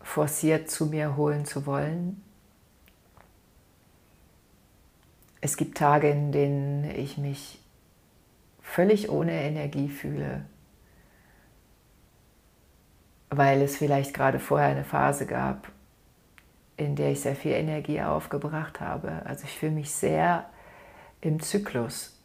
forciert 0.00 0.70
zu 0.70 0.86
mir 0.86 1.16
holen 1.16 1.44
zu 1.44 1.66
wollen. 1.66 2.22
Es 5.42 5.58
gibt 5.58 5.76
Tage, 5.76 6.08
in 6.08 6.32
denen 6.32 6.84
ich 6.90 7.18
mich 7.18 7.62
völlig 8.62 9.10
ohne 9.10 9.32
Energie 9.32 9.90
fühle, 9.90 10.46
weil 13.28 13.60
es 13.60 13.76
vielleicht 13.76 14.14
gerade 14.14 14.38
vorher 14.38 14.68
eine 14.68 14.84
Phase 14.84 15.26
gab, 15.26 15.70
in 16.78 16.96
der 16.96 17.12
ich 17.12 17.20
sehr 17.20 17.36
viel 17.36 17.52
Energie 17.52 18.00
aufgebracht 18.00 18.80
habe. 18.80 19.26
Also 19.26 19.44
ich 19.44 19.58
fühle 19.58 19.72
mich 19.72 19.90
sehr 19.90 20.48
im 21.20 21.40
Zyklus 21.40 22.18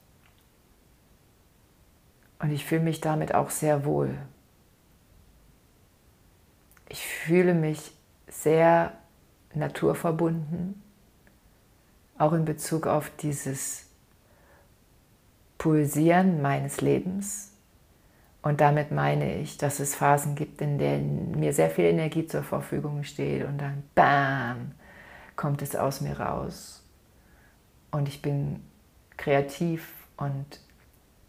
und 2.39 2.51
ich 2.51 2.63
fühle 2.63 2.83
mich 2.83 3.01
damit 3.01 3.35
auch 3.35 3.49
sehr 3.49 3.83
wohl 3.83 4.17
ich 6.89 7.05
fühle 7.05 7.53
mich 7.53 7.91
sehr 8.27 8.93
naturverbunden, 9.53 10.81
auch 12.17 12.33
in 12.33 12.45
Bezug 12.45 12.87
auf 12.87 13.09
dieses 13.21 13.87
Pulsieren 15.57 16.41
meines 16.41 16.81
Lebens. 16.81 17.51
Und 18.41 18.61
damit 18.61 18.91
meine 18.91 19.39
ich, 19.39 19.57
dass 19.57 19.79
es 19.79 19.95
Phasen 19.95 20.35
gibt, 20.35 20.61
in 20.61 20.77
denen 20.77 21.39
mir 21.39 21.51
sehr 21.53 21.69
viel 21.69 21.85
Energie 21.85 22.27
zur 22.27 22.43
Verfügung 22.43 23.03
steht 23.03 23.43
und 23.45 23.57
dann 23.57 23.83
BAM 23.95 24.73
kommt 25.35 25.61
es 25.63 25.75
aus 25.75 26.01
mir 26.01 26.19
raus. 26.19 26.83
Und 27.89 28.07
ich 28.07 28.21
bin 28.21 28.61
kreativ 29.17 29.91
und 30.17 30.59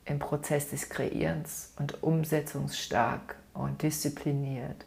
im 0.04 0.18
Prozess 0.18 0.70
des 0.70 0.88
Kreierens 0.88 1.72
und 1.78 2.02
umsetzungsstark 2.02 3.36
und 3.54 3.82
diszipliniert 3.82 4.84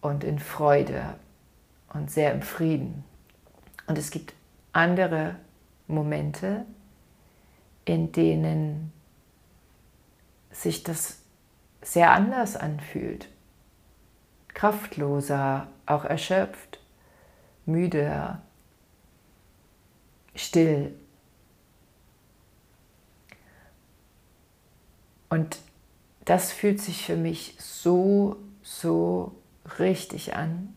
und 0.00 0.24
in 0.24 0.38
Freude 0.38 1.14
und 1.92 2.10
sehr 2.10 2.32
im 2.32 2.42
Frieden. 2.42 3.04
Und 3.86 3.98
es 3.98 4.10
gibt 4.10 4.34
andere 4.72 5.36
Momente, 5.86 6.64
in 7.84 8.12
denen 8.12 8.92
sich 10.50 10.82
das 10.82 11.20
sehr 11.82 12.12
anders 12.12 12.56
anfühlt. 12.56 13.28
Kraftloser, 14.48 15.68
auch 15.86 16.04
erschöpft, 16.04 16.80
müde, 17.64 18.38
still. 20.34 20.94
Und 25.30 25.58
das 26.24 26.52
fühlt 26.52 26.80
sich 26.80 27.04
für 27.06 27.16
mich 27.16 27.56
so, 27.58 28.36
so 28.62 29.34
richtig 29.78 30.34
an, 30.34 30.76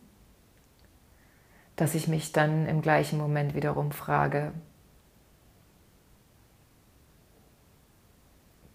dass 1.76 1.94
ich 1.94 2.08
mich 2.08 2.32
dann 2.32 2.66
im 2.66 2.82
gleichen 2.82 3.18
Moment 3.18 3.54
wiederum 3.54 3.92
frage, 3.92 4.52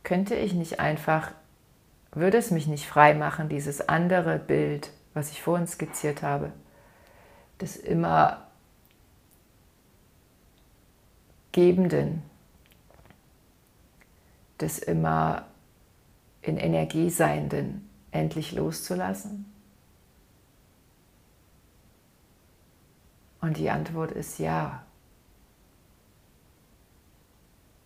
könnte 0.03 0.35
ich 0.35 0.53
nicht 0.53 0.79
einfach, 0.79 1.31
würde 2.11 2.37
es 2.37 2.51
mich 2.51 2.67
nicht 2.67 2.87
frei 2.87 3.13
machen, 3.13 3.49
dieses 3.49 3.89
andere 3.89 4.39
Bild, 4.39 4.91
was 5.13 5.31
ich 5.31 5.41
vorhin 5.41 5.67
skizziert 5.67 6.21
habe, 6.21 6.53
des 7.59 7.75
immer 7.75 8.47
Gebenden, 11.51 12.23
des 14.61 14.79
immer 14.79 15.45
in 16.41 16.57
Energie 16.57 17.09
Seienden 17.09 17.89
endlich 18.11 18.53
loszulassen? 18.53 19.56
Und 23.47 23.55
die 23.55 23.69
Antwort 23.69 24.11
ist 24.11 24.39
ja. 24.39 24.83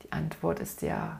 Die 0.02 0.12
Antwort 0.12 0.60
ist 0.60 0.82
ja. 0.82 1.20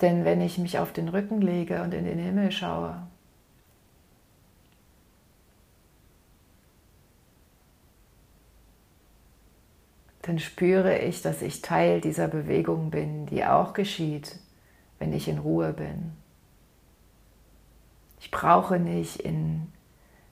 Denn 0.00 0.24
wenn 0.24 0.40
ich 0.40 0.56
mich 0.58 0.78
auf 0.78 0.92
den 0.92 1.08
Rücken 1.08 1.40
lege 1.40 1.82
und 1.82 1.94
in 1.94 2.04
den 2.04 2.20
Himmel 2.20 2.52
schaue, 2.52 3.08
dann 10.22 10.38
spüre 10.38 10.96
ich, 11.00 11.22
dass 11.22 11.42
ich 11.42 11.60
Teil 11.60 12.00
dieser 12.00 12.28
Bewegung 12.28 12.90
bin, 12.90 13.26
die 13.26 13.44
auch 13.44 13.72
geschieht, 13.72 14.38
wenn 15.00 15.12
ich 15.12 15.26
in 15.26 15.38
Ruhe 15.38 15.72
bin. 15.72 16.12
Ich 18.26 18.32
brauche 18.32 18.80
nicht 18.80 19.20
in 19.20 19.68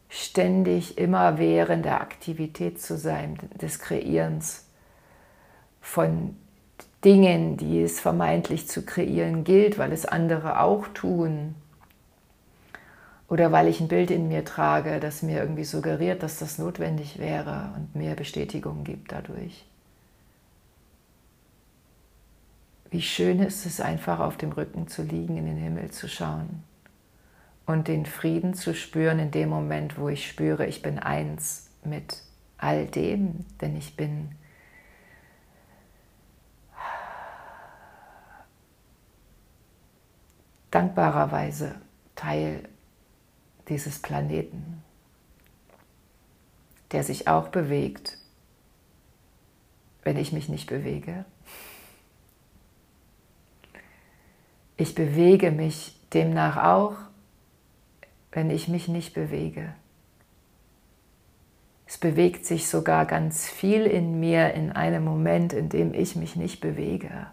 ständig 0.09 0.99
immerwährender 0.99 2.01
Aktivität 2.01 2.83
zu 2.83 2.99
sein, 2.99 3.39
des 3.63 3.79
Kreierens 3.79 4.67
von 5.81 6.37
Dingen, 7.05 7.57
die 7.57 7.81
es 7.81 8.01
vermeintlich 8.01 8.67
zu 8.67 8.85
kreieren 8.85 9.45
gilt, 9.45 9.79
weil 9.79 9.93
es 9.93 10.07
andere 10.07 10.59
auch 10.59 10.89
tun. 10.89 11.55
Oder 13.29 13.53
weil 13.53 13.69
ich 13.69 13.81
ein 13.81 13.87
Bild 13.87 14.11
in 14.11 14.27
mir 14.27 14.45
trage, 14.45 14.99
das 14.99 15.23
mir 15.23 15.39
irgendwie 15.39 15.63
suggeriert, 15.63 16.25
dass 16.25 16.41
das 16.41 16.59
notwendig 16.59 17.21
wäre 17.21 17.73
und 17.77 17.95
mir 17.95 18.17
Bestätigung 18.17 18.83
gibt 18.83 19.13
dadurch. 19.13 19.65
Wie 22.91 23.03
schön 23.03 23.39
ist 23.39 23.65
es 23.67 23.81
einfach 23.81 24.19
auf 24.19 24.37
dem 24.37 24.51
Rücken 24.51 24.89
zu 24.89 25.03
liegen, 25.03 25.37
in 25.37 25.47
den 25.47 25.59
Himmel 25.59 25.93
zu 25.93 26.09
schauen 26.09 26.65
und 27.67 27.89
den 27.89 28.07
Frieden 28.07 28.55
zu 28.55 28.75
spüren 28.75 29.19
in 29.19 29.31
dem 29.31 29.49
Moment, 29.49 29.99
wo 29.99 30.09
ich 30.09 30.29
spüre, 30.29 30.67
ich 30.67 30.83
bin 30.83 30.99
eins 30.99 31.71
mit 31.83 32.23
all 32.59 32.87
dem, 32.87 33.45
denn 33.61 33.77
ich 33.77 33.97
bin 33.97 34.35
dankbarerweise 40.71 41.77
Teil 42.17 42.69
dieses 43.69 44.01
Planeten, 44.01 44.83
der 46.93 47.05
sich 47.05 47.29
auch 47.29 47.49
bewegt, 47.49 48.19
wenn 50.03 50.17
ich 50.19 50.33
mich 50.33 50.49
nicht 50.49 50.69
bewege. 50.69 51.25
Ich 54.77 54.95
bewege 54.95 55.51
mich 55.51 55.99
demnach 56.13 56.57
auch, 56.57 56.97
wenn 58.35 58.51
ich 58.51 58.67
mich 58.67 58.89
nicht 58.89 59.15
bewege. 59.15 59.75
Es 61.87 61.99
bewegt 61.99 62.45
sich 62.45 62.69
sogar 62.69 63.07
ganz 63.07 63.49
viel 63.49 63.83
in 63.87 64.19
mir 64.19 64.55
in 64.55 64.73
einem 64.73 65.05
Moment, 65.05 65.53
in 65.53 65.69
dem 65.69 65.95
ich 65.95 66.17
mich 66.17 66.35
nicht 66.35 66.61
bewege. 66.61 67.29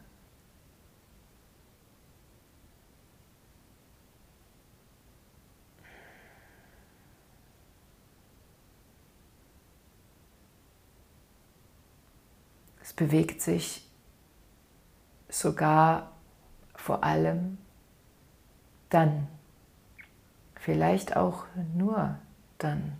Es 12.83 12.93
bewegt 12.93 13.41
sich 13.41 13.89
sogar 15.29 16.11
vor 16.75 17.03
allem 17.03 17.57
dann, 18.89 19.27
vielleicht 20.62 21.15
auch 21.17 21.45
nur 21.76 22.17
dann, 22.60 22.93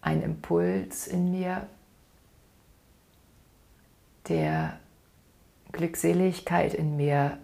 ein 0.00 0.20
Impuls 0.20 1.06
in 1.06 1.30
mir, 1.30 1.68
der 4.28 4.80
Glückseligkeit 5.70 6.74
in 6.74 6.96
mir 6.96 7.38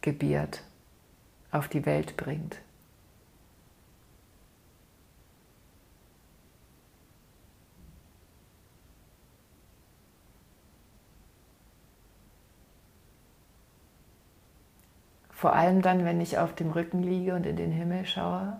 gebiert, 0.00 0.62
auf 1.52 1.68
die 1.68 1.84
Welt 1.84 2.16
bringt. 2.16 2.56
Vor 15.38 15.52
allem 15.52 15.82
dann, 15.82 16.04
wenn 16.04 16.20
ich 16.20 16.38
auf 16.38 16.52
dem 16.56 16.72
Rücken 16.72 17.00
liege 17.00 17.36
und 17.36 17.46
in 17.46 17.54
den 17.54 17.70
Himmel 17.70 18.04
schaue. 18.04 18.58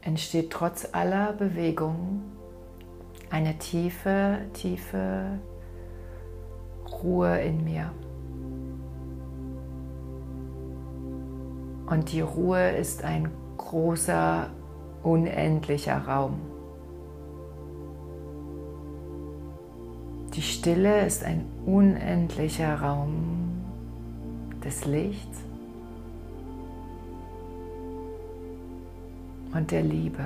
entsteht 0.00 0.50
trotz 0.50 0.88
aller 0.92 1.34
Bewegung 1.34 2.22
eine 3.28 3.58
tiefe, 3.58 4.38
tiefe 4.54 5.38
Ruhe 7.02 7.42
in 7.42 7.64
mir. 7.64 7.92
Und 11.84 12.10
die 12.10 12.22
Ruhe 12.22 12.70
ist 12.70 13.04
ein 13.04 13.30
großer 13.58 14.48
unendlicher 15.08 15.98
Raum. 16.06 16.34
Die 20.34 20.42
Stille 20.42 21.06
ist 21.06 21.24
ein 21.24 21.46
unendlicher 21.66 22.80
Raum 22.80 23.64
des 24.62 24.84
Lichts 24.84 25.38
und 29.54 29.70
der 29.70 29.82
Liebe. 29.82 30.24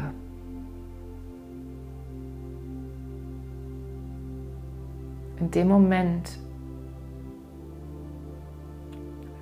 In 5.38 5.50
dem 5.50 5.68
Moment, 5.68 6.38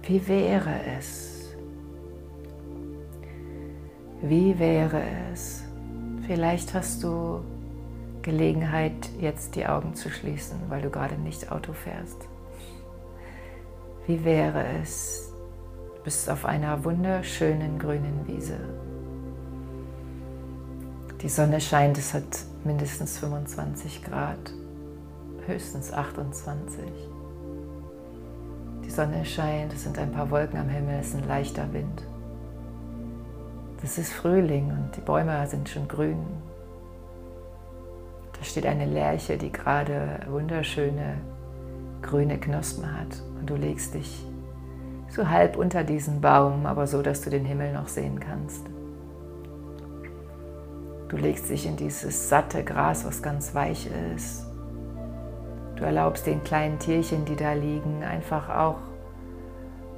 wie 0.03 0.27
wäre 0.29 0.75
es, 0.99 1.30
wie 4.23 4.59
wäre 4.59 5.03
es? 5.33 5.65
Vielleicht 6.27 6.75
hast 6.75 7.03
du 7.03 7.41
Gelegenheit, 8.23 9.11
jetzt 9.19 9.57
die 9.57 9.67
Augen 9.67 9.95
zu 9.95 10.11
schließen, 10.11 10.59
weil 10.69 10.83
du 10.83 10.91
gerade 10.91 11.15
nicht 11.15 11.51
Auto 11.51 11.73
fährst. 11.73 12.29
Wie 14.07 14.25
wäre 14.25 14.65
es? 14.83 15.33
Du 15.97 16.03
bist 16.05 16.29
auf 16.29 16.45
einer 16.45 16.85
wunderschönen 16.85 17.79
grünen 17.79 18.27
Wiese. 18.27 18.59
Die 21.23 21.29
Sonne 21.29 21.61
scheint, 21.61 21.99
es 21.99 22.15
hat 22.15 22.45
mindestens 22.65 23.19
25 23.19 24.05
Grad, 24.05 24.53
höchstens 25.47 25.93
28. 25.93 26.85
Die 28.85 28.91
Sonne 28.91 29.25
scheint, 29.25 29.73
es 29.73 29.83
sind 29.83 29.99
ein 29.99 30.13
paar 30.13 30.31
Wolken 30.31 30.59
am 30.59 30.69
Himmel, 30.69 30.99
es 31.01 31.09
ist 31.09 31.17
ein 31.17 31.29
leichter 31.29 31.73
Wind. 31.73 32.03
Das 33.83 33.97
ist 33.97 34.13
Frühling 34.13 34.71
und 34.71 34.97
die 34.97 35.01
Bäume 35.01 35.47
sind 35.47 35.69
schon 35.69 35.89
grün. 35.89 36.27
Da 38.39 38.45
steht 38.45 38.67
eine 38.67 38.87
Lerche, 38.87 39.39
die 39.39 39.51
gerade 39.51 40.21
wunderschöne 40.29 41.19
grüne 42.03 42.39
Knospen 42.39 42.85
hat. 42.99 43.23
Und 43.39 43.49
du 43.49 43.57
legst 43.57 43.95
dich 43.95 44.25
so 45.09 45.29
halb 45.29 45.57
unter 45.57 45.83
diesen 45.83 46.21
Baum, 46.21 46.67
aber 46.67 46.87
so, 46.87 47.03
dass 47.03 47.23
du 47.23 47.31
den 47.31 47.45
Himmel 47.45 47.73
noch 47.73 47.89
sehen 47.89 48.21
kannst. 48.21 48.67
Du 51.09 51.17
legst 51.17 51.51
dich 51.51 51.67
in 51.67 51.77
dieses 51.77 52.29
satte 52.29 52.63
Gras, 52.63 53.05
was 53.05 53.23
ganz 53.23 53.55
weich 53.55 53.89
ist. 54.15 54.47
Du 55.77 55.85
erlaubst 55.85 56.27
den 56.27 56.45
kleinen 56.45 56.79
Tierchen, 56.79 57.25
die 57.25 57.37
da 57.37 57.55
liegen, 57.55 58.05
einfach 58.05 58.49
auch 58.51 58.79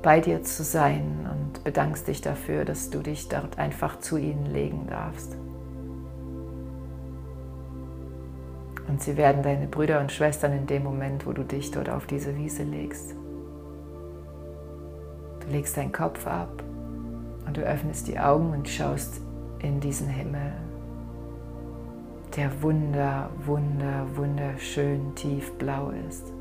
bei 0.03 0.21
dir 0.21 0.43
zu 0.43 0.65
sein 0.65 1.29
und 1.31 1.65
bedankst 1.65 2.09
dich 2.09 2.21
dafür, 2.21 2.65
dass 2.65 2.91
du 2.91 2.99
dich 2.99 3.29
dort 3.29 3.59
einfach 3.59 4.01
zu 4.01 4.17
ihnen 4.17 4.47
legen 4.47 4.87
darfst. 4.88 5.37
Und 8.88 9.01
sie 9.01 9.17
werden 9.17 9.43
deine 9.43 9.69
Brüder 9.69 10.01
und 10.01 10.11
Schwestern 10.11 10.53
in 10.53 10.67
dem 10.67 10.83
Moment, 10.83 11.25
wo 11.25 11.33
du 11.33 11.45
dich 11.45 11.71
dort 11.71 11.88
auf 11.88 12.07
diese 12.07 12.37
Wiese 12.37 12.65
legst. 12.65 13.15
Du 15.41 15.53
legst 15.53 15.77
deinen 15.77 15.93
Kopf 15.93 16.27
ab 16.27 16.62
und 17.47 17.57
du 17.57 17.62
öffnest 17.62 18.09
die 18.09 18.19
Augen 18.19 18.53
und 18.53 18.69
schaust 18.69 19.21
in 19.61 19.81
diesen 19.81 20.09
Himmel, 20.09 20.53
der 22.37 22.62
wunder, 22.62 23.31
wunder, 23.45 24.07
wunderschön 24.15 25.15
tiefblau 25.15 25.93
ist. 26.09 26.33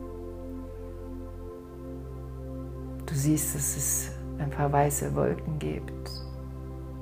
Du 3.11 3.17
siehst, 3.17 3.53
dass 3.53 3.75
es 3.75 4.11
ein 4.39 4.49
paar 4.49 4.71
weiße 4.71 5.13
Wolken 5.13 5.59
gibt, 5.59 6.09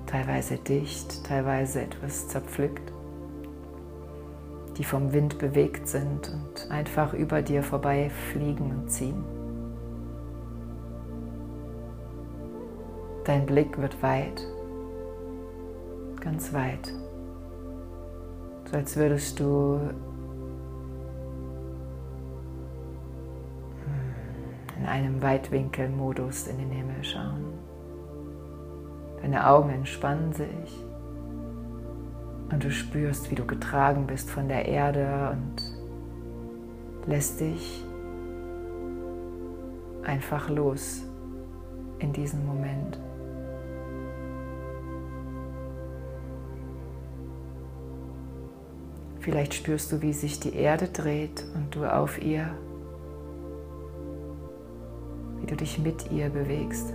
teilweise 0.08 0.58
dicht, 0.58 1.24
teilweise 1.24 1.84
etwas 1.84 2.28
zerpflückt, 2.28 2.92
die 4.76 4.84
vom 4.84 5.14
Wind 5.14 5.38
bewegt 5.38 5.88
sind 5.88 6.34
und 6.34 6.72
einfach 6.72 7.14
über 7.14 7.44
dir 7.44 7.62
vorbei 7.62 8.10
fliegen 8.32 8.72
und 8.72 8.90
ziehen. 8.90 9.24
Dein 13.26 13.46
Blick 13.46 13.78
wird 13.78 14.02
weit, 14.02 14.42
ganz 16.22 16.52
weit, 16.54 16.92
so 18.66 18.78
als 18.78 18.96
würdest 18.98 19.40
du 19.40 19.80
einem 25.00 25.22
Weitwinkelmodus 25.22 26.48
in 26.48 26.58
den 26.58 26.72
Himmel 26.72 27.04
schauen. 27.04 27.54
Deine 29.22 29.48
Augen 29.48 29.70
entspannen 29.70 30.34
sich 30.34 30.84
und 32.52 32.64
du 32.64 32.72
spürst, 32.72 33.32
wie 33.32 33.36
du 33.36 33.46
getragen 33.46 34.08
bist 34.08 34.30
von 34.30 34.48
der 34.48 34.66
Erde 34.66 35.32
und 35.32 37.10
lässt 37.10 37.40
dich 37.40 37.84
einfach 40.04 40.50
los 40.50 41.04
in 42.00 42.12
diesem 42.14 42.46
Moment. 42.46 43.00
Vielleicht 49.20 49.54
spürst 49.54 49.92
du, 49.92 50.02
wie 50.02 50.14
sich 50.14 50.40
die 50.40 50.56
Erde 50.56 50.88
dreht 50.88 51.46
und 51.56 51.76
du 51.76 51.86
auf 51.86 52.22
ihr, 52.22 52.50
dich 55.60 55.80
mit 55.80 56.12
ihr 56.12 56.30
bewegst, 56.30 56.94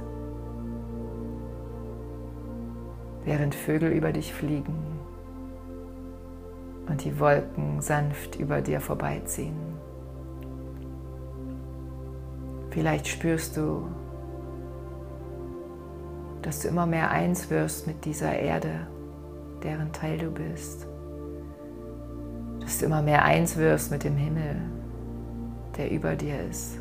während 3.24 3.54
Vögel 3.54 3.92
über 3.92 4.12
dich 4.12 4.32
fliegen 4.32 4.76
und 6.88 7.04
die 7.04 7.18
Wolken 7.18 7.80
sanft 7.80 8.36
über 8.36 8.60
dir 8.60 8.80
vorbeiziehen. 8.80 9.56
Vielleicht 12.70 13.06
spürst 13.06 13.56
du, 13.56 13.86
dass 16.42 16.60
du 16.60 16.68
immer 16.68 16.86
mehr 16.86 17.10
eins 17.10 17.48
wirst 17.48 17.86
mit 17.86 18.04
dieser 18.04 18.36
Erde, 18.36 18.86
deren 19.62 19.92
Teil 19.92 20.18
du 20.18 20.30
bist 20.30 20.86
dass 22.64 22.78
du 22.78 22.86
immer 22.86 23.02
mehr 23.02 23.22
eins 23.24 23.56
wirst 23.56 23.90
mit 23.90 24.04
dem 24.04 24.16
Himmel, 24.16 24.56
der 25.76 25.90
über 25.90 26.16
dir 26.16 26.40
ist. 26.48 26.78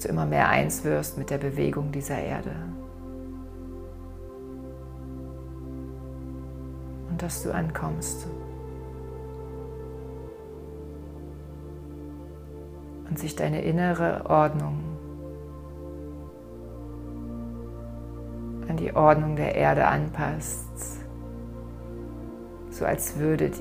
Du 0.00 0.08
immer 0.08 0.26
mehr 0.26 0.48
eins 0.48 0.84
wirst 0.84 1.18
mit 1.18 1.30
der 1.30 1.38
Bewegung 1.38 1.92
dieser 1.92 2.18
Erde. 2.18 2.52
Und 7.10 7.20
dass 7.20 7.42
du 7.42 7.52
ankommst. 7.52 8.26
Und 13.08 13.18
sich 13.18 13.36
deine 13.36 13.62
innere 13.62 14.24
Ordnung 14.26 14.84
an 18.68 18.76
die 18.76 18.94
Ordnung 18.94 19.34
der 19.34 19.56
Erde 19.56 19.86
anpasst 19.86 21.00
so 22.80 22.86
als 22.86 23.18
würdet 23.18 23.60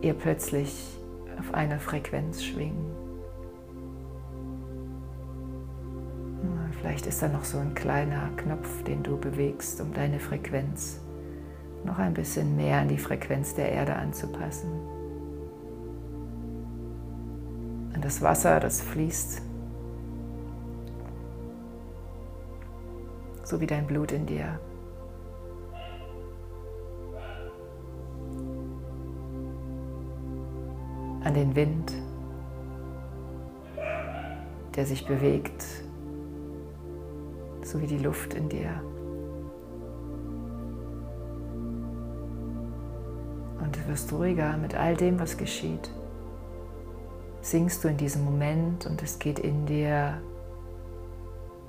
ihr 0.00 0.14
plötzlich 0.14 0.98
auf 1.38 1.52
einer 1.52 1.78
Frequenz 1.78 2.42
schwingen. 2.42 2.99
Vielleicht 6.80 7.04
ist 7.04 7.20
da 7.20 7.28
noch 7.28 7.44
so 7.44 7.58
ein 7.58 7.74
kleiner 7.74 8.30
Knopf, 8.38 8.82
den 8.84 9.02
du 9.02 9.18
bewegst, 9.18 9.82
um 9.82 9.92
deine 9.92 10.18
Frequenz 10.18 10.98
noch 11.84 11.98
ein 11.98 12.14
bisschen 12.14 12.56
mehr 12.56 12.78
an 12.78 12.88
die 12.88 12.96
Frequenz 12.96 13.54
der 13.54 13.70
Erde 13.70 13.94
anzupassen. 13.96 14.70
Und 17.94 18.02
das 18.02 18.22
Wasser, 18.22 18.60
das 18.60 18.80
fließt, 18.80 19.42
so 23.44 23.60
wie 23.60 23.66
dein 23.66 23.86
Blut 23.86 24.12
in 24.12 24.24
dir. 24.24 24.58
an 31.22 31.34
den 31.34 31.54
Wind, 31.54 31.92
der 34.74 34.86
sich 34.86 35.06
bewegt, 35.06 35.62
so 37.70 37.80
wie 37.80 37.86
die 37.86 37.98
Luft 37.98 38.34
in 38.34 38.48
dir. 38.48 38.82
Und 43.62 43.76
du 43.76 43.88
wirst 43.88 44.12
ruhiger 44.12 44.56
mit 44.56 44.74
all 44.74 44.96
dem, 44.96 45.20
was 45.20 45.36
geschieht. 45.36 45.90
Singst 47.42 47.84
du 47.84 47.88
in 47.88 47.96
diesem 47.96 48.24
Moment 48.24 48.86
und 48.86 49.02
es 49.02 49.18
geht 49.18 49.38
in 49.38 49.66
dir 49.66 50.20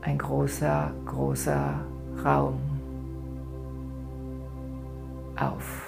ein 0.02 0.18
großer, 0.18 0.92
großer 1.06 1.80
Raum 2.26 2.60
auf. 5.36 5.88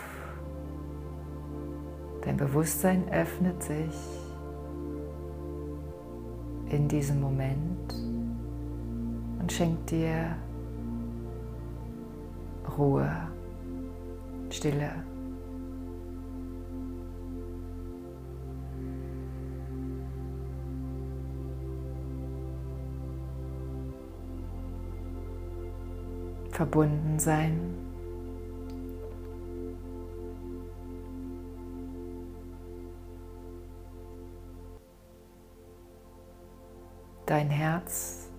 Dein 2.21 2.37
Bewusstsein 2.37 3.11
öffnet 3.11 3.61
sich 3.63 3.95
in 6.69 6.87
diesem 6.87 7.19
Moment 7.19 7.72
schenkt 9.63 9.91
dir 9.91 10.35
Ruhe, 12.77 13.09
Stille. 14.49 14.91
Verbunden 26.51 27.17
sein 27.17 27.73
dein 37.25 37.49
Herz 37.49 38.32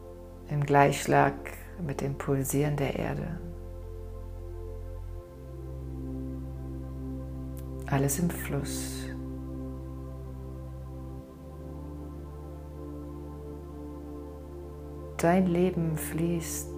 im 0.50 0.64
Gleichschlag 0.64 1.34
mit 1.84 2.00
dem 2.00 2.16
Pulsieren 2.16 2.76
der 2.76 2.98
Erde. 2.98 3.38
Alles 7.86 8.18
im 8.18 8.30
Fluss. 8.30 9.08
Dein 15.18 15.46
Leben 15.46 15.96
fließt 15.96 16.74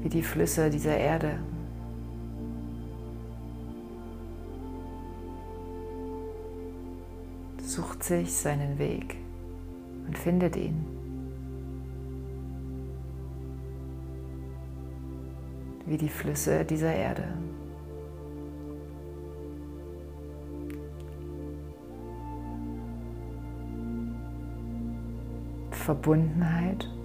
wie 0.00 0.08
die 0.08 0.22
Flüsse 0.22 0.70
dieser 0.70 0.96
Erde. 0.96 1.38
Sucht 7.60 8.04
sich 8.04 8.32
seinen 8.32 8.78
Weg 8.78 9.25
und 10.06 10.18
findet 10.18 10.56
ihn. 10.56 10.84
Wie 15.86 15.96
die 15.96 16.08
Flüsse 16.08 16.64
dieser 16.64 16.94
Erde. 16.94 17.24
Verbundenheit. 25.70 26.95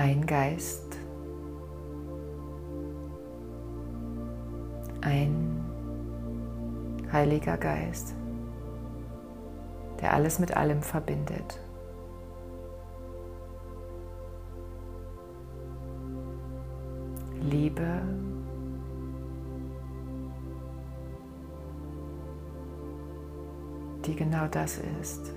Ein 0.00 0.24
Geist, 0.24 0.96
ein 5.02 5.62
Heiliger 7.12 7.58
Geist, 7.58 8.14
der 10.00 10.14
alles 10.14 10.38
mit 10.38 10.56
allem 10.56 10.80
verbindet. 10.80 11.60
Liebe, 17.42 18.00
die 24.06 24.16
genau 24.16 24.46
das 24.46 24.80
ist. 25.02 25.34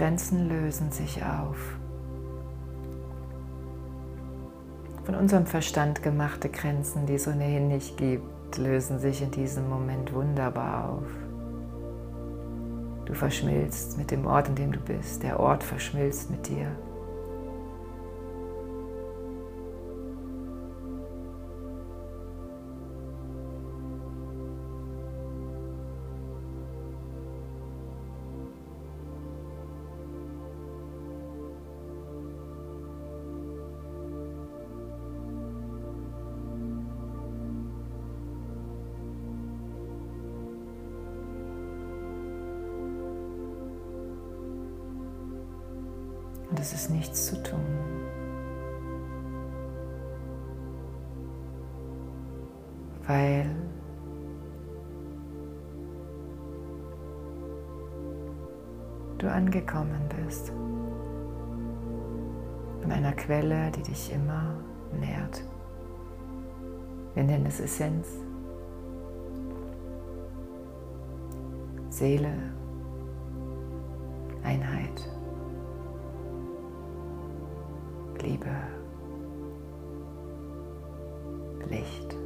Grenzen 0.00 0.48
lösen 0.48 0.90
sich 0.90 1.22
auf. 1.22 1.58
Von 5.04 5.14
unserem 5.14 5.44
Verstand 5.44 6.02
gemachte 6.02 6.48
Grenzen, 6.48 7.04
die 7.04 7.16
es 7.16 7.28
ohnehin 7.28 7.68
nicht 7.68 7.98
gibt, 7.98 8.56
lösen 8.56 8.98
sich 8.98 9.20
in 9.20 9.30
diesem 9.30 9.68
Moment 9.68 10.14
wunderbar 10.14 10.88
auf. 10.88 11.06
Du 13.04 13.12
verschmilzt 13.12 13.98
mit 13.98 14.10
dem 14.10 14.26
Ort, 14.26 14.48
in 14.48 14.54
dem 14.54 14.72
du 14.72 14.80
bist. 14.80 15.22
Der 15.22 15.38
Ort 15.38 15.62
verschmilzt 15.62 16.30
mit 16.30 16.48
dir. 16.48 16.68
Du 59.20 59.30
angekommen 59.30 60.08
bist. 60.24 60.50
An 62.82 62.90
einer 62.90 63.12
Quelle, 63.12 63.70
die 63.70 63.82
dich 63.82 64.12
immer 64.12 64.54
nährt. 64.98 65.44
Wir 67.14 67.24
nennen 67.24 67.46
es 67.46 67.60
Essenz. 67.60 68.08
Seele, 71.90 72.32
Einheit. 74.42 75.06
Liebe, 78.22 78.50
Licht, 81.68 82.16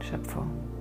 Schöpfung. 0.00 0.75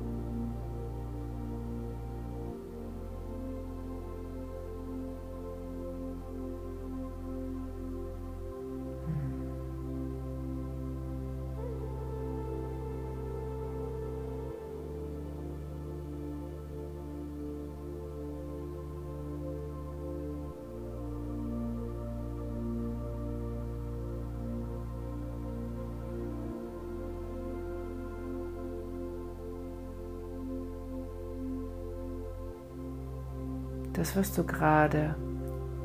Das, 34.06 34.16
was 34.16 34.34
du 34.34 34.44
gerade 34.44 35.16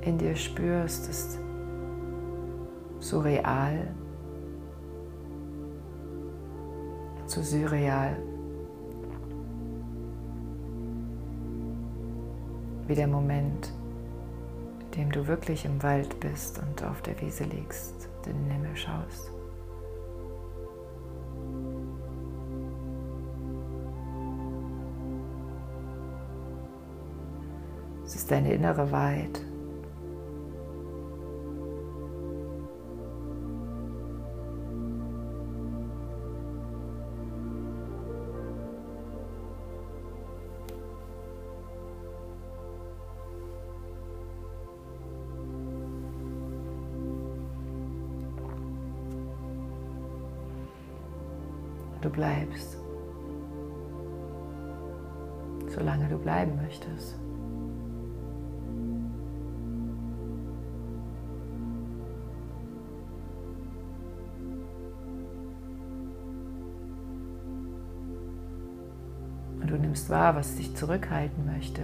in 0.02 0.18
dir 0.18 0.37
spürst, 0.37 1.09
ist 1.09 1.38
so 2.98 3.20
real, 3.20 3.94
so 7.24 7.40
surreal, 7.40 8.18
wie 12.88 12.94
der 12.94 13.06
Moment, 13.06 13.72
in 14.80 14.90
dem 14.90 15.12
du 15.12 15.26
wirklich 15.26 15.64
im 15.64 15.83
Wald 15.83 16.20
bist 16.20 16.59
und 16.59 16.85
auf 16.85 17.00
der 17.00 17.18
Wiese 17.22 17.44
liegst, 17.44 18.11
den 18.26 18.37
Himmel 18.50 18.76
schaust. 18.76 19.30
Deine 28.30 28.52
innere 28.52 28.90
Wahrheit. 28.92 29.40
Du 52.00 52.08
bleibst, 52.08 52.78
solange 55.68 56.08
du 56.08 56.16
bleiben 56.16 56.56
möchtest. 56.56 57.29
Wahr, 70.11 70.35
was 70.35 70.57
dich 70.57 70.75
zurückhalten 70.77 71.46
möchte. 71.46 71.83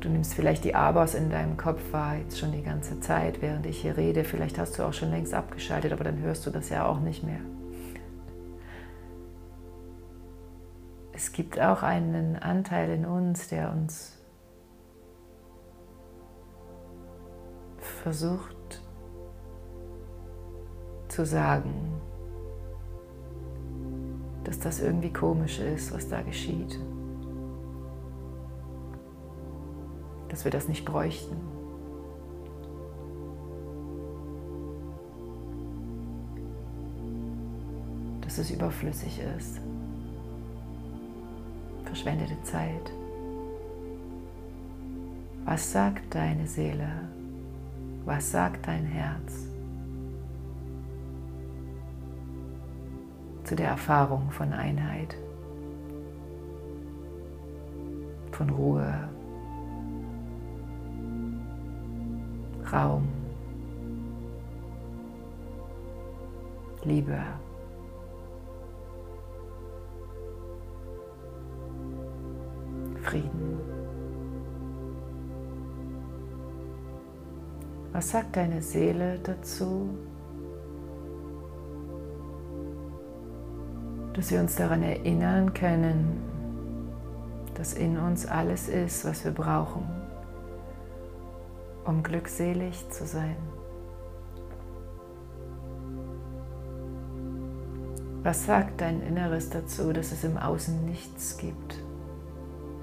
Du 0.00 0.08
nimmst 0.08 0.34
vielleicht 0.34 0.64
die 0.64 0.74
Abers 0.74 1.14
in 1.14 1.30
deinem 1.30 1.56
Kopf 1.56 1.92
wahr, 1.92 2.16
jetzt 2.16 2.38
schon 2.38 2.50
die 2.50 2.62
ganze 2.62 2.98
Zeit, 2.98 3.40
während 3.40 3.66
ich 3.66 3.80
hier 3.80 3.96
rede. 3.96 4.24
Vielleicht 4.24 4.58
hast 4.58 4.78
du 4.78 4.82
auch 4.82 4.92
schon 4.92 5.10
längst 5.10 5.32
abgeschaltet, 5.32 5.92
aber 5.92 6.02
dann 6.02 6.18
hörst 6.18 6.44
du 6.44 6.50
das 6.50 6.70
ja 6.70 6.86
auch 6.86 6.98
nicht 6.98 7.22
mehr. 7.22 7.40
Es 11.12 11.30
gibt 11.30 11.60
auch 11.60 11.84
einen 11.84 12.36
Anteil 12.36 12.90
in 12.90 13.06
uns, 13.06 13.46
der 13.46 13.70
uns 13.70 14.18
versucht 17.78 18.82
zu 21.06 21.24
sagen, 21.24 22.00
dass 24.44 24.58
das 24.58 24.80
irgendwie 24.80 25.12
komisch 25.12 25.58
ist, 25.60 25.92
was 25.92 26.08
da 26.08 26.22
geschieht. 26.22 26.78
Dass 30.28 30.44
wir 30.44 30.50
das 30.50 30.68
nicht 30.68 30.84
bräuchten. 30.84 31.36
Dass 38.22 38.38
es 38.38 38.50
überflüssig 38.50 39.20
ist. 39.38 39.60
Verschwendete 41.84 42.42
Zeit. 42.42 42.92
Was 45.44 45.70
sagt 45.70 46.14
deine 46.14 46.46
Seele? 46.46 46.88
Was 48.04 48.30
sagt 48.30 48.66
dein 48.66 48.84
Herz? 48.84 49.51
Zu 53.52 53.56
der 53.56 53.68
Erfahrung 53.68 54.30
von 54.30 54.50
Einheit, 54.54 55.14
von 58.30 58.48
Ruhe, 58.48 59.10
Raum, 62.72 63.06
Liebe. 66.84 67.18
Frieden. 73.02 73.60
Was 77.92 78.12
sagt 78.12 78.34
deine 78.34 78.62
Seele 78.62 79.18
dazu? 79.22 79.90
Dass 84.22 84.30
wir 84.30 84.38
uns 84.38 84.54
daran 84.54 84.84
erinnern 84.84 85.52
können, 85.52 86.22
dass 87.54 87.72
in 87.72 87.98
uns 87.98 88.24
alles 88.24 88.68
ist, 88.68 89.04
was 89.04 89.24
wir 89.24 89.32
brauchen, 89.32 89.82
um 91.84 92.04
glückselig 92.04 92.88
zu 92.88 93.04
sein. 93.04 93.34
Was 98.22 98.46
sagt 98.46 98.80
dein 98.80 99.02
Inneres 99.02 99.50
dazu, 99.50 99.92
dass 99.92 100.12
es 100.12 100.22
im 100.22 100.36
Außen 100.36 100.84
nichts 100.84 101.36
gibt, 101.36 101.82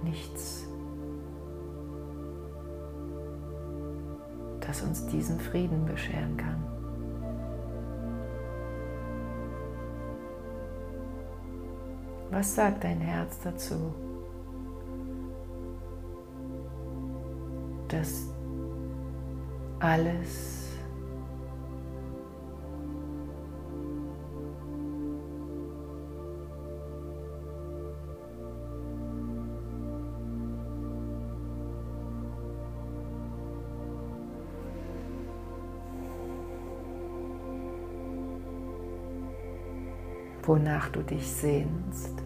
nichts, 0.04 0.66
das 4.60 4.82
uns 4.82 5.06
diesen 5.06 5.40
Frieden 5.40 5.86
bescheren 5.86 6.36
kann. 6.36 6.79
Was 12.40 12.56
sagt 12.56 12.86
dein 12.86 13.02
Herz 13.02 13.38
dazu? 13.42 13.94
Dass 17.90 18.30
alles 19.82 20.70
wonach 40.44 40.88
du 40.88 41.04
dich 41.04 41.28
sehnst. 41.30 42.19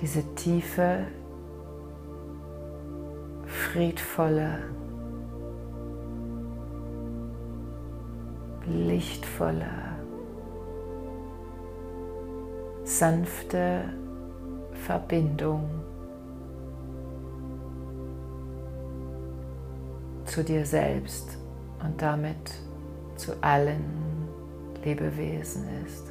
Diese 0.00 0.22
tiefe, 0.34 1.06
friedvolle, 3.44 4.60
lichtvolle, 8.66 9.68
sanfte 12.84 13.92
Verbindung 14.72 15.68
zu 20.24 20.42
dir 20.42 20.64
selbst 20.64 21.36
und 21.84 22.00
damit 22.00 22.50
zu 23.16 23.32
allen 23.42 23.84
Lebewesen 24.82 25.64
ist. 25.84 26.09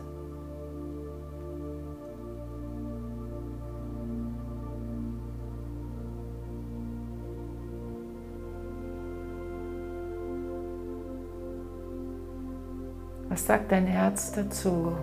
Sagt 13.49 13.71
dein 13.71 13.87
Herz 13.87 14.31
dazu, 14.31 14.93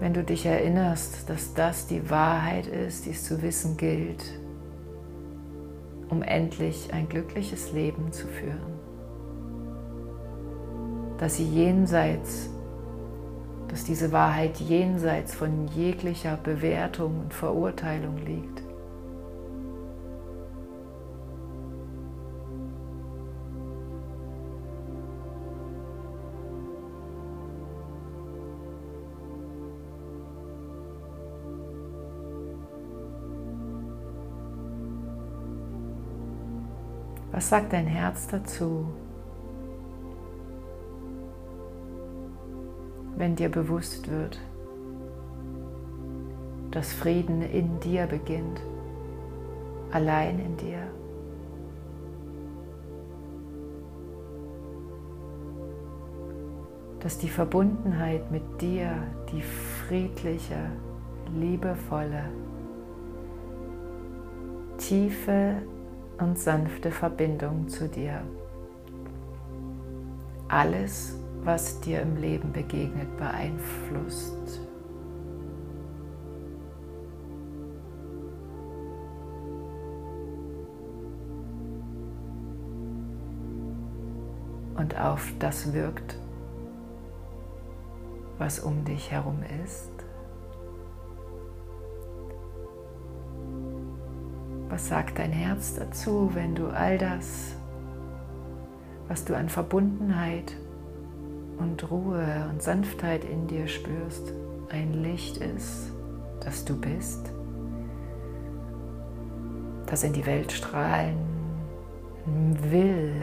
wenn 0.00 0.12
du 0.12 0.22
dich 0.22 0.44
erinnerst, 0.44 1.28
dass 1.30 1.54
das 1.54 1.86
die 1.86 2.10
Wahrheit 2.10 2.66
ist, 2.66 3.06
die 3.06 3.10
es 3.10 3.24
zu 3.24 3.40
wissen 3.40 3.76
gilt 3.76 4.22
um 6.10 6.22
endlich 6.22 6.92
ein 6.92 7.08
glückliches 7.08 7.72
Leben 7.72 8.12
zu 8.12 8.26
führen. 8.26 8.78
Dass 11.18 11.36
sie 11.36 11.48
jenseits, 11.48 12.50
dass 13.68 13.84
diese 13.84 14.12
Wahrheit 14.12 14.58
jenseits 14.58 15.34
von 15.34 15.68
jeglicher 15.68 16.36
Bewertung 16.36 17.20
und 17.20 17.32
Verurteilung 17.32 18.18
liegt. 18.18 18.62
Was 37.40 37.48
sagt 37.48 37.72
dein 37.72 37.86
Herz 37.86 38.28
dazu? 38.28 38.84
Wenn 43.16 43.34
dir 43.34 43.48
bewusst 43.48 44.10
wird, 44.10 44.38
dass 46.70 46.92
Frieden 46.92 47.40
in 47.40 47.80
dir 47.80 48.06
beginnt, 48.06 48.60
allein 49.90 50.38
in 50.38 50.56
dir. 50.58 50.82
Dass 57.00 57.16
die 57.16 57.30
Verbundenheit 57.30 58.30
mit 58.30 58.60
dir, 58.60 58.92
die 59.32 59.40
friedliche, 59.40 60.70
liebevolle, 61.34 62.24
tiefe 64.76 65.62
und 66.20 66.38
sanfte 66.38 66.90
Verbindung 66.90 67.68
zu 67.68 67.88
dir. 67.88 68.22
Alles, 70.48 71.16
was 71.44 71.80
dir 71.80 72.02
im 72.02 72.16
Leben 72.16 72.52
begegnet, 72.52 73.16
beeinflusst. 73.16 74.60
Und 84.76 84.98
auf 84.98 85.32
das 85.38 85.72
wirkt, 85.72 86.18
was 88.38 88.60
um 88.60 88.84
dich 88.84 89.10
herum 89.10 89.42
ist. 89.62 89.99
Was 94.80 94.88
sagt 94.88 95.18
dein 95.18 95.30
Herz 95.30 95.74
dazu, 95.74 96.30
wenn 96.32 96.54
du 96.54 96.68
all 96.68 96.96
das, 96.96 97.54
was 99.08 99.26
du 99.26 99.36
an 99.36 99.50
Verbundenheit 99.50 100.56
und 101.58 101.90
Ruhe 101.90 102.48
und 102.50 102.62
Sanftheit 102.62 103.26
in 103.26 103.46
dir 103.46 103.68
spürst, 103.68 104.32
ein 104.70 104.94
Licht 104.94 105.36
ist, 105.36 105.92
das 106.42 106.64
du 106.64 106.80
bist, 106.80 107.30
das 109.84 110.02
in 110.02 110.14
die 110.14 110.24
Welt 110.24 110.50
strahlen 110.50 111.18
will. 112.70 113.20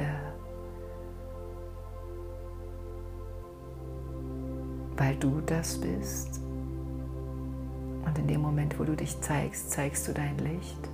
Weil 4.95 5.15
du 5.15 5.41
das 5.43 5.81
bist. 5.81 6.39
Und 8.05 8.19
in 8.19 8.27
dem 8.27 8.41
Moment, 8.41 8.79
wo 8.79 8.83
du 8.83 8.95
dich 8.95 9.19
zeigst, 9.21 9.71
zeigst 9.71 10.07
du 10.07 10.13
dein 10.13 10.37
Licht 10.37 10.87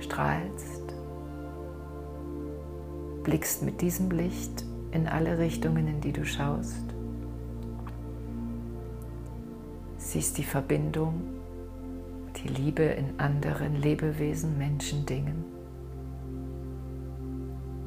strahlst, 0.00 0.94
blickst 3.22 3.62
mit 3.62 3.80
diesem 3.80 4.10
Licht 4.10 4.64
in 4.92 5.06
alle 5.06 5.38
Richtungen, 5.38 5.88
in 5.88 6.00
die 6.00 6.12
du 6.12 6.24
schaust, 6.24 6.84
siehst 9.98 10.38
die 10.38 10.44
Verbindung, 10.44 11.22
die 12.36 12.48
Liebe 12.48 12.82
in 12.82 13.18
anderen 13.18 13.76
Lebewesen, 13.76 14.56
Menschen, 14.58 15.04
Dingen, 15.06 15.44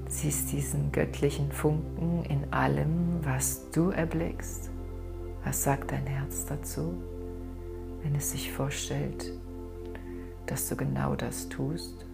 siehst 0.08 0.52
diesen 0.52 0.92
göttlichen 0.92 1.52
Funken 1.52 2.26
in 2.26 2.52
allem, 2.52 3.20
was 3.24 3.70
du 3.72 3.92
erblickst. 3.92 4.70
Was 5.46 5.64
sagt 5.64 5.92
dein 5.92 6.06
Herz 6.06 6.46
dazu, 6.46 6.94
wenn 8.04 8.16
es 8.16 8.32
sich 8.32 8.52
vorstellt, 8.52 9.32
dass 10.50 10.68
du 10.68 10.76
genau 10.76 11.16
das 11.16 11.48
tust. 11.48 12.06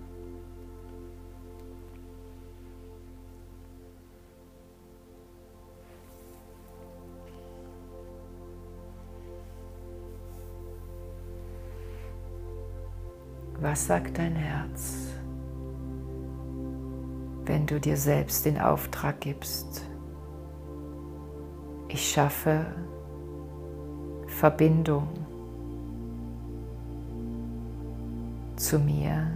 Was 13.61 13.87
sagt 13.87 14.17
dein 14.17 14.35
Herz, 14.35 15.13
wenn 17.45 17.65
du 17.65 17.79
dir 17.79 17.95
selbst 17.95 18.45
den 18.45 18.59
Auftrag 18.59 19.21
gibst? 19.21 19.89
Ich 21.87 22.11
schaffe 22.11 22.65
Verbindung 24.27 25.24
zu 28.65 28.79
mir, 28.79 29.27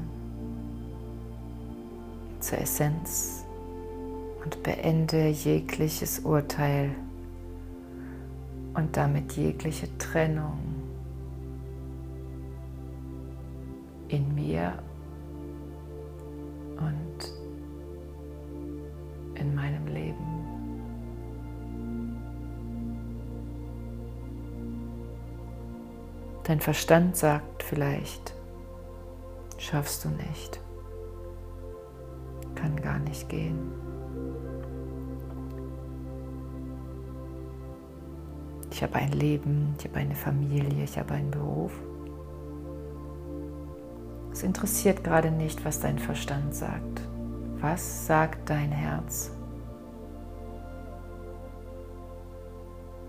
zur 2.40 2.58
Essenz 2.58 3.46
und 4.44 4.64
beende 4.64 5.28
jegliches 5.28 6.18
Urteil 6.22 6.96
und 8.74 8.98
damit 8.98 9.34
jegliche 9.34 9.88
Trennung 10.00 10.58
in 14.08 14.34
mir 14.34 14.74
und 16.78 17.32
in 19.40 19.54
meinem 19.54 19.86
Leben. 19.86 20.26
Dein 26.46 26.60
Verstand 26.60 27.16
sagt 27.16 27.62
vielleicht, 27.62 28.39
schaffst 29.60 30.06
du 30.06 30.10
nicht, 30.10 30.60
kann 32.56 32.82
gar 32.82 33.00
nicht 33.00 33.30
gehen. 33.30 33.72
Ich 38.72 38.84
habe 38.84 38.96
ein 38.96 39.12
Leben, 39.12 39.76
ich 39.78 39.86
habe 39.86 39.98
eine 39.98 40.16
Familie, 40.16 40.84
ich 40.84 40.98
habe 40.98 41.14
einen 41.14 41.32
Beruf. 41.32 41.74
Es 44.32 44.44
interessiert 44.44 45.04
gerade 45.04 45.32
nicht, 45.32 45.66
was 45.66 45.82
dein 45.82 46.00
Verstand 46.00 46.56
sagt. 46.56 47.02
Was 47.60 48.08
sagt 48.08 48.50
dein 48.50 48.72
Herz? 48.72 49.32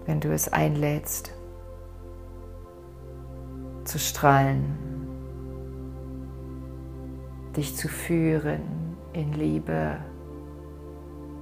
Wenn 0.07 0.21
du 0.21 0.33
es 0.33 0.53
einlädst, 0.53 1.33
zu 3.85 3.99
strahlen, 3.99 4.90
dich 7.57 7.77
zu 7.77 7.89
führen 7.89 8.97
in 9.13 9.33
Liebe, 9.33 9.97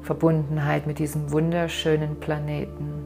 Verbundenheit 0.03 0.87
mit 0.87 0.99
diesem 0.99 1.31
wunderschönen 1.33 2.19
Planeten. 2.19 3.05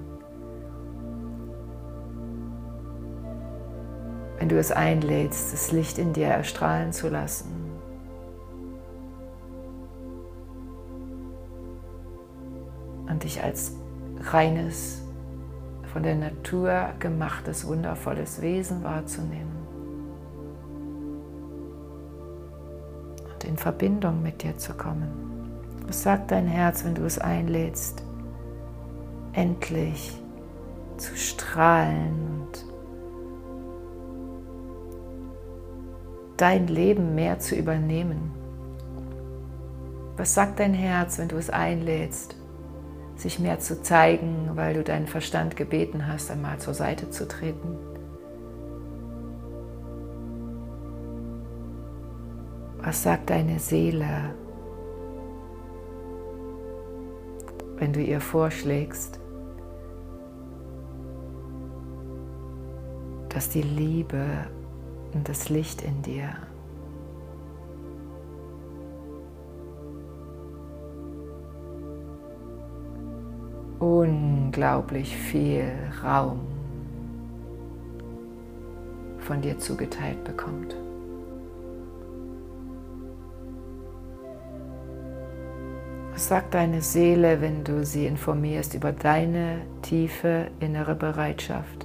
Wenn 4.39 4.49
du 4.49 4.59
es 4.59 4.73
einlädst, 4.73 5.53
das 5.53 5.73
Licht 5.73 5.99
in 5.99 6.13
dir 6.13 6.27
erstrahlen 6.27 6.93
zu 6.93 7.09
lassen. 7.09 7.51
Und 13.09 13.25
dich 13.25 13.43
als 13.43 13.77
reines, 14.21 15.03
von 15.93 16.03
der 16.03 16.15
Natur 16.15 16.91
gemachtes, 16.99 17.67
wundervolles 17.67 18.41
Wesen 18.41 18.83
wahrzunehmen. 18.83 19.62
In 23.53 23.59
Verbindung 23.59 24.23
mit 24.23 24.43
dir 24.43 24.57
zu 24.57 24.73
kommen. 24.73 25.11
Was 25.87 26.03
sagt 26.03 26.31
dein 26.31 26.47
Herz, 26.47 26.87
wenn 26.87 26.95
du 26.95 27.05
es 27.05 27.19
einlädst, 27.19 28.03
endlich 29.35 30.19
zu 30.97 31.15
strahlen 31.17 32.41
und 32.41 32.65
dein 36.39 36.67
Leben 36.67 37.15
mehr 37.15 37.41
zu 37.41 37.55
übernehmen? 37.55 38.31
Was 40.17 40.33
sagt 40.33 40.59
dein 40.59 40.73
Herz, 40.73 41.19
wenn 41.19 41.29
du 41.29 41.37
es 41.37 41.51
einlädst, 41.51 42.37
sich 43.17 43.39
mehr 43.39 43.59
zu 43.59 43.83
zeigen, 43.83 44.53
weil 44.55 44.73
du 44.73 44.83
deinen 44.83 45.07
Verstand 45.07 45.57
gebeten 45.57 46.07
hast, 46.09 46.31
einmal 46.31 46.59
zur 46.59 46.73
Seite 46.73 47.11
zu 47.11 47.29
treten. 47.29 47.77
Was 52.93 53.05
sagt 53.05 53.31
deine 53.31 53.59
Seele, 53.59 54.35
wenn 57.79 57.91
du 57.91 58.03
ihr 58.03 58.21
vorschlägst, 58.21 59.19
dass 63.31 63.49
die 63.49 63.63
Liebe 63.63 64.27
und 65.15 65.27
das 65.27 65.49
Licht 65.49 65.81
in 65.81 66.03
dir 66.03 66.35
unglaublich 73.79 75.17
viel 75.17 75.73
Raum 76.05 76.41
von 79.21 79.41
dir 79.41 79.59
zugeteilt 79.59 80.23
bekommt. 80.25 80.77
Was 86.23 86.29
sagt 86.29 86.55
deine 86.55 86.83
Seele, 86.83 87.41
wenn 87.41 87.65
du 87.65 87.85
sie 87.85 88.07
informierst 88.07 88.75
über 88.75 88.93
deine 88.93 89.63
tiefe 89.83 90.53
innere 90.61 90.95
Bereitschaft, 90.95 91.85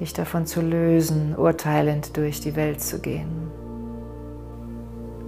dich 0.00 0.12
davon 0.12 0.44
zu 0.44 0.60
lösen, 0.60 1.36
urteilend 1.36 2.16
durch 2.16 2.40
die 2.40 2.56
Welt 2.56 2.80
zu 2.80 2.98
gehen? 2.98 3.48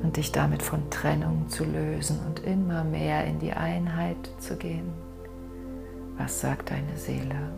und 0.03 0.17
dich 0.17 0.33
damit 0.33 0.65
von 0.65 0.91
Trennung 0.91 1.49
zu 1.49 1.65
lösen 1.65 2.19
und 2.27 2.41
immer 2.45 2.83
mehr 2.83 3.25
in 3.27 3.39
die 3.39 3.53
Einheit 3.53 4.17
zu 4.39 4.57
gehen. 4.57 4.93
Was 6.19 6.41
sagt 6.41 6.73
deine 6.73 6.97
Seele? 6.97 7.53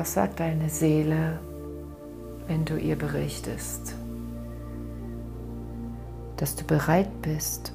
Was 0.00 0.14
sagt 0.14 0.40
deine 0.40 0.70
Seele, 0.70 1.40
wenn 2.46 2.64
du 2.64 2.78
ihr 2.78 2.96
berichtest, 2.96 3.94
dass 6.38 6.56
du 6.56 6.64
bereit 6.64 7.20
bist, 7.20 7.74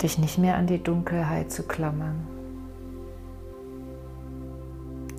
dich 0.00 0.16
nicht 0.16 0.38
mehr 0.38 0.54
an 0.54 0.68
die 0.68 0.80
Dunkelheit 0.80 1.50
zu 1.50 1.64
klammern, 1.64 2.24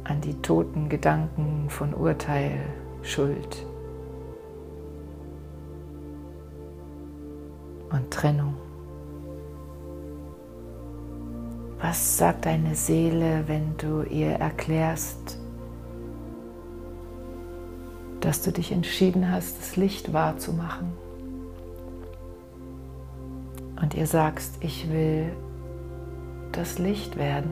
an 0.05 0.21
die 0.21 0.41
toten 0.41 0.87
Gedanken 0.87 1.65
von 1.67 1.93
Urteil, 1.93 2.61
Schuld 3.01 3.65
und 7.91 8.09
Trennung. 8.09 8.53
Was 11.81 12.17
sagt 12.17 12.45
deine 12.45 12.75
Seele, 12.75 13.43
wenn 13.47 13.77
du 13.77 14.03
ihr 14.03 14.31
erklärst, 14.31 15.39
dass 18.19 18.41
du 18.41 18.51
dich 18.51 18.71
entschieden 18.71 19.31
hast, 19.31 19.59
das 19.59 19.75
Licht 19.77 20.11
wahrzumachen? 20.11 20.91
und 23.81 23.93
ihr 23.95 24.07
sagst, 24.07 24.57
ich 24.61 24.89
will 24.91 25.31
das 26.51 26.79
Licht 26.79 27.17
werden, 27.17 27.51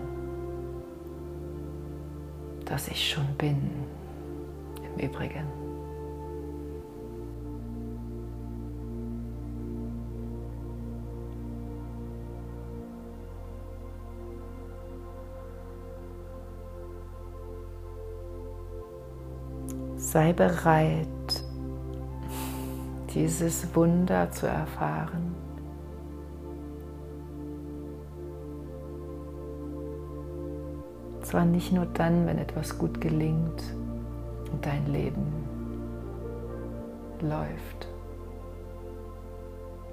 das 2.66 2.88
ich 2.88 3.10
schon 3.10 3.28
bin, 3.38 3.70
im 4.84 5.04
Übrigen. 5.04 5.57
Sei 20.08 20.32
bereit, 20.32 21.44
dieses 23.14 23.76
Wunder 23.76 24.32
zu 24.32 24.48
erfahren. 24.48 25.36
Zwar 31.24 31.44
nicht 31.44 31.74
nur 31.74 31.88
dann, 31.88 32.26
wenn 32.26 32.38
etwas 32.38 32.78
gut 32.78 33.02
gelingt 33.02 33.62
und 34.50 34.66
dein 34.66 34.88
Leben 34.88 35.26
läuft, 37.20 37.90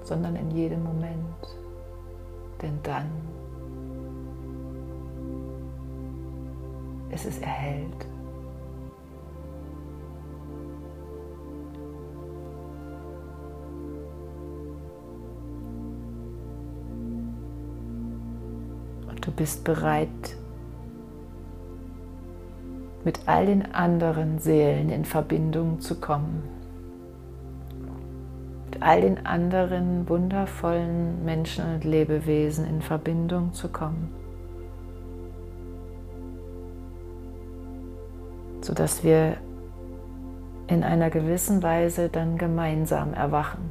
sondern 0.01 0.37
in 0.37 0.49
jedem 0.49 0.81
Moment. 0.81 1.57
Denn 2.61 2.79
dann 2.83 3.09
ist 7.11 7.25
es 7.25 7.37
erhellt. 7.39 8.14
Bist 19.35 19.63
bereit, 19.63 20.37
mit 23.03 23.19
all 23.27 23.45
den 23.45 23.73
anderen 23.73 24.39
Seelen 24.39 24.89
in 24.89 25.05
Verbindung 25.05 25.79
zu 25.79 25.99
kommen. 25.99 26.43
Mit 28.65 28.81
all 28.81 29.01
den 29.01 29.25
anderen 29.25 30.09
wundervollen 30.09 31.23
Menschen 31.23 31.75
und 31.75 31.83
Lebewesen 31.83 32.65
in 32.65 32.81
Verbindung 32.81 33.53
zu 33.53 33.69
kommen. 33.69 34.11
Sodass 38.61 39.03
wir 39.03 39.37
in 40.67 40.83
einer 40.83 41.11
gewissen 41.11 41.61
Weise 41.61 42.09
dann 42.09 42.39
gemeinsam 42.39 43.13
erwachen. 43.13 43.69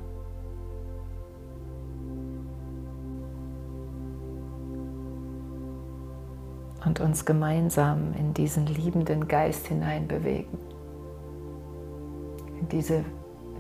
Und 6.95 7.01
uns 7.01 7.25
gemeinsam 7.25 8.15
in 8.17 8.35
diesen 8.35 8.67
liebenden 8.67 9.27
Geist 9.27 9.67
hineinbewegen, 9.67 10.59
in 12.61 12.69
diese, 12.69 13.05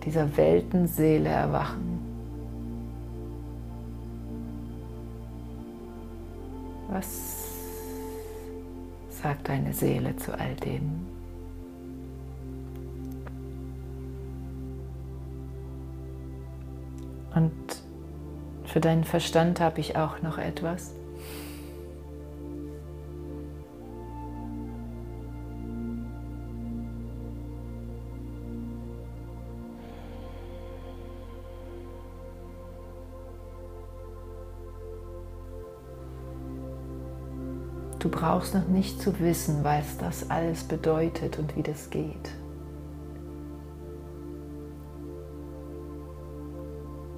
dieser 0.05 0.37
Weltenseele 0.37 1.30
erwachen. 1.30 1.99
Was 6.91 7.49
sagt 9.11 9.49
deine 9.49 9.72
Seele 9.72 10.14
zu 10.14 10.39
all 10.39 10.55
dem? 10.55 11.05
Und 17.35 17.53
für 18.66 18.78
deinen 18.78 19.03
Verstand 19.03 19.59
habe 19.59 19.80
ich 19.80 19.97
auch 19.97 20.22
noch 20.22 20.39
etwas. 20.39 20.95
Du 38.05 38.11
brauchst 38.11 38.55
noch 38.55 38.68
nicht 38.68 39.00
zu 39.00 39.18
wissen, 39.18 39.64
was 39.64 39.96
das 39.96 40.28
alles 40.30 40.64
bedeutet 40.64 41.38
und 41.38 41.57
wie 41.57 41.62
das 41.62 41.88
geht. 41.88 42.34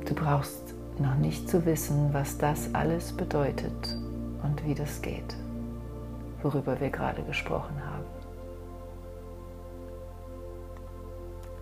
Du 0.06 0.14
brauchst 0.14 0.76
noch 1.00 1.16
nicht 1.16 1.48
zu 1.48 1.66
wissen, 1.66 2.10
was 2.14 2.38
das 2.38 2.72
alles 2.72 3.12
bedeutet 3.12 3.98
und 4.44 4.64
wie 4.64 4.76
das 4.76 5.02
geht, 5.02 5.34
worüber 6.44 6.78
wir 6.78 6.90
gerade 6.90 7.24
gesprochen 7.24 7.84
haben. 7.84 8.04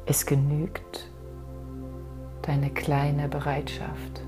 Es 0.05 0.27
genügt 0.27 1.11
deine 2.43 2.69
kleine 2.69 3.31
Bereitschaft, 3.31 4.21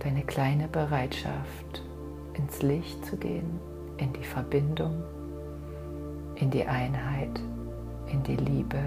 deine 0.00 0.24
kleine 0.24 0.68
Bereitschaft, 0.68 1.85
ins 2.36 2.62
Licht 2.62 3.04
zu 3.04 3.16
gehen, 3.16 3.60
in 3.96 4.12
die 4.12 4.24
Verbindung, 4.24 5.02
in 6.36 6.50
die 6.50 6.64
Einheit, 6.64 7.40
in 8.08 8.22
die 8.22 8.36
Liebe 8.36 8.80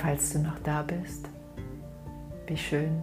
falls 0.00 0.32
du 0.32 0.38
noch 0.38 0.58
da 0.60 0.82
bist. 0.82 1.28
Wie 2.46 2.56
schön. 2.56 3.02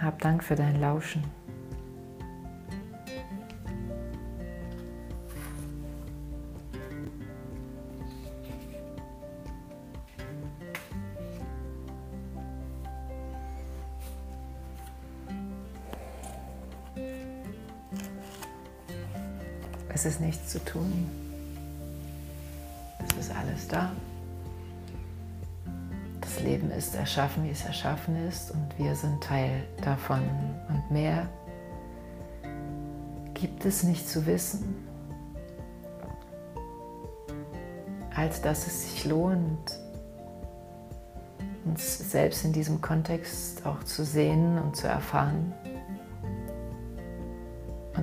Hab 0.00 0.20
Dank 0.20 0.44
für 0.44 0.54
dein 0.54 0.80
Lauschen. 0.80 1.24
Es 20.06 20.20
nichts 20.20 20.52
zu 20.52 20.64
tun. 20.64 21.10
Es 23.08 23.26
ist 23.26 23.34
alles 23.34 23.66
da. 23.66 23.90
Das 26.20 26.38
Leben 26.38 26.70
ist 26.70 26.94
erschaffen, 26.94 27.42
wie 27.42 27.50
es 27.50 27.64
erschaffen 27.64 28.14
ist 28.28 28.52
und 28.52 28.68
wir 28.78 28.94
sind 28.94 29.20
Teil 29.20 29.64
davon. 29.82 30.22
Und 30.68 30.92
mehr 30.92 31.28
gibt 33.34 33.64
es 33.64 33.82
nicht 33.82 34.08
zu 34.08 34.26
wissen, 34.26 34.76
als 38.14 38.40
dass 38.40 38.68
es 38.68 38.84
sich 38.84 39.06
lohnt, 39.06 39.80
uns 41.64 41.98
selbst 42.12 42.44
in 42.44 42.52
diesem 42.52 42.80
Kontext 42.80 43.66
auch 43.66 43.82
zu 43.82 44.04
sehen 44.04 44.56
und 44.60 44.76
zu 44.76 44.86
erfahren 44.86 45.52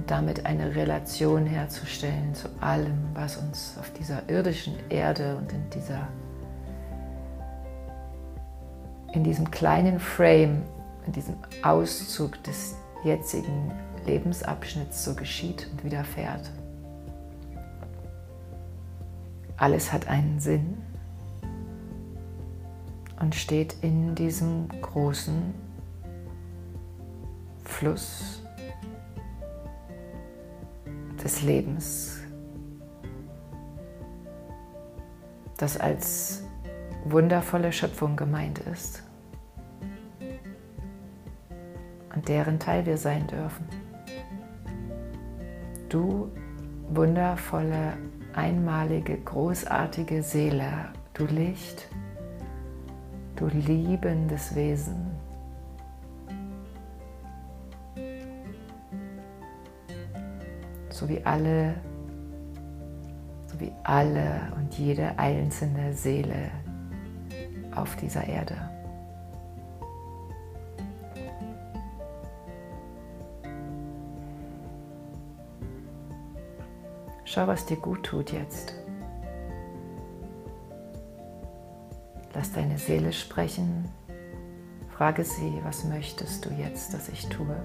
und 0.04 0.12
damit 0.12 0.46
eine 0.46 0.76
Relation 0.76 1.46
herzustellen 1.46 2.36
zu 2.36 2.50
allem, 2.60 3.08
was 3.14 3.38
uns 3.38 3.78
auf 3.80 3.90
dieser 3.94 4.28
irdischen 4.28 4.76
Erde 4.90 5.38
und 5.38 5.50
in 5.54 5.70
dieser 5.70 6.10
in 9.14 9.24
diesem 9.24 9.50
kleinen 9.50 10.02
Frame, 10.02 10.64
in 11.06 11.14
diesem 11.14 11.36
Auszug 11.62 12.44
des 12.44 12.76
jetzigen 13.06 13.72
Lebensabschnitts 14.06 15.06
so 15.06 15.16
geschieht 15.16 15.70
und 15.72 15.86
widerfährt. 15.86 16.52
Alles 19.56 19.94
hat 19.94 20.10
einen 20.10 20.42
Sinn 20.42 20.78
und 23.22 23.36
steht 23.36 23.78
in 23.82 24.16
diesem 24.16 24.68
großen 24.82 25.54
Fluss 27.64 28.43
des 31.24 31.42
Lebens, 31.42 32.20
das 35.58 35.78
als 35.78 36.44
wundervolle 37.06 37.72
Schöpfung 37.72 38.16
gemeint 38.16 38.60
ist 38.60 39.04
und 42.14 42.28
deren 42.28 42.60
Teil 42.60 42.86
wir 42.86 42.98
sein 42.98 43.28
dürfen. 43.28 43.66
Du 45.90 46.32
wundervolle, 46.90 47.94
einmalige, 48.34 49.18
großartige 49.18 50.24
Seele, 50.24 50.90
du 51.14 51.26
Licht, 51.26 51.88
du 53.36 53.48
liebendes 53.48 54.56
Wesen. 54.56 55.13
So 61.04 61.10
wie 61.10 61.26
alle, 61.26 61.76
so 63.48 63.60
wie 63.60 63.74
alle 63.84 64.54
und 64.56 64.74
jede 64.78 65.20
einzelne 65.20 65.92
Seele 65.92 66.50
auf 67.76 67.98
dieser 67.98 68.26
Erde. 68.26 68.56
Schau, 77.26 77.48
was 77.48 77.66
dir 77.66 77.76
gut 77.78 78.04
tut 78.04 78.32
jetzt. 78.32 78.74
Lass 82.34 82.54
deine 82.54 82.78
Seele 82.78 83.12
sprechen. 83.12 83.90
Frage 84.96 85.26
sie, 85.26 85.60
was 85.66 85.84
möchtest 85.84 86.46
du 86.46 86.50
jetzt, 86.52 86.94
dass 86.94 87.10
ich 87.10 87.28
tue? 87.28 87.58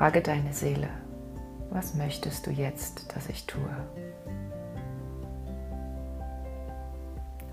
Frage 0.00 0.22
deine 0.22 0.54
Seele, 0.54 0.88
was 1.68 1.92
möchtest 1.92 2.46
du 2.46 2.50
jetzt, 2.50 3.14
dass 3.14 3.28
ich 3.28 3.44
tue? 3.44 3.68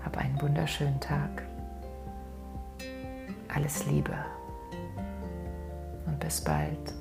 Hab 0.02 0.16
einen 0.16 0.40
wunderschönen 0.40 0.98
Tag. 0.98 1.42
Alles 3.54 3.84
Liebe 3.84 4.14
und 6.06 6.18
bis 6.20 6.40
bald. 6.40 6.94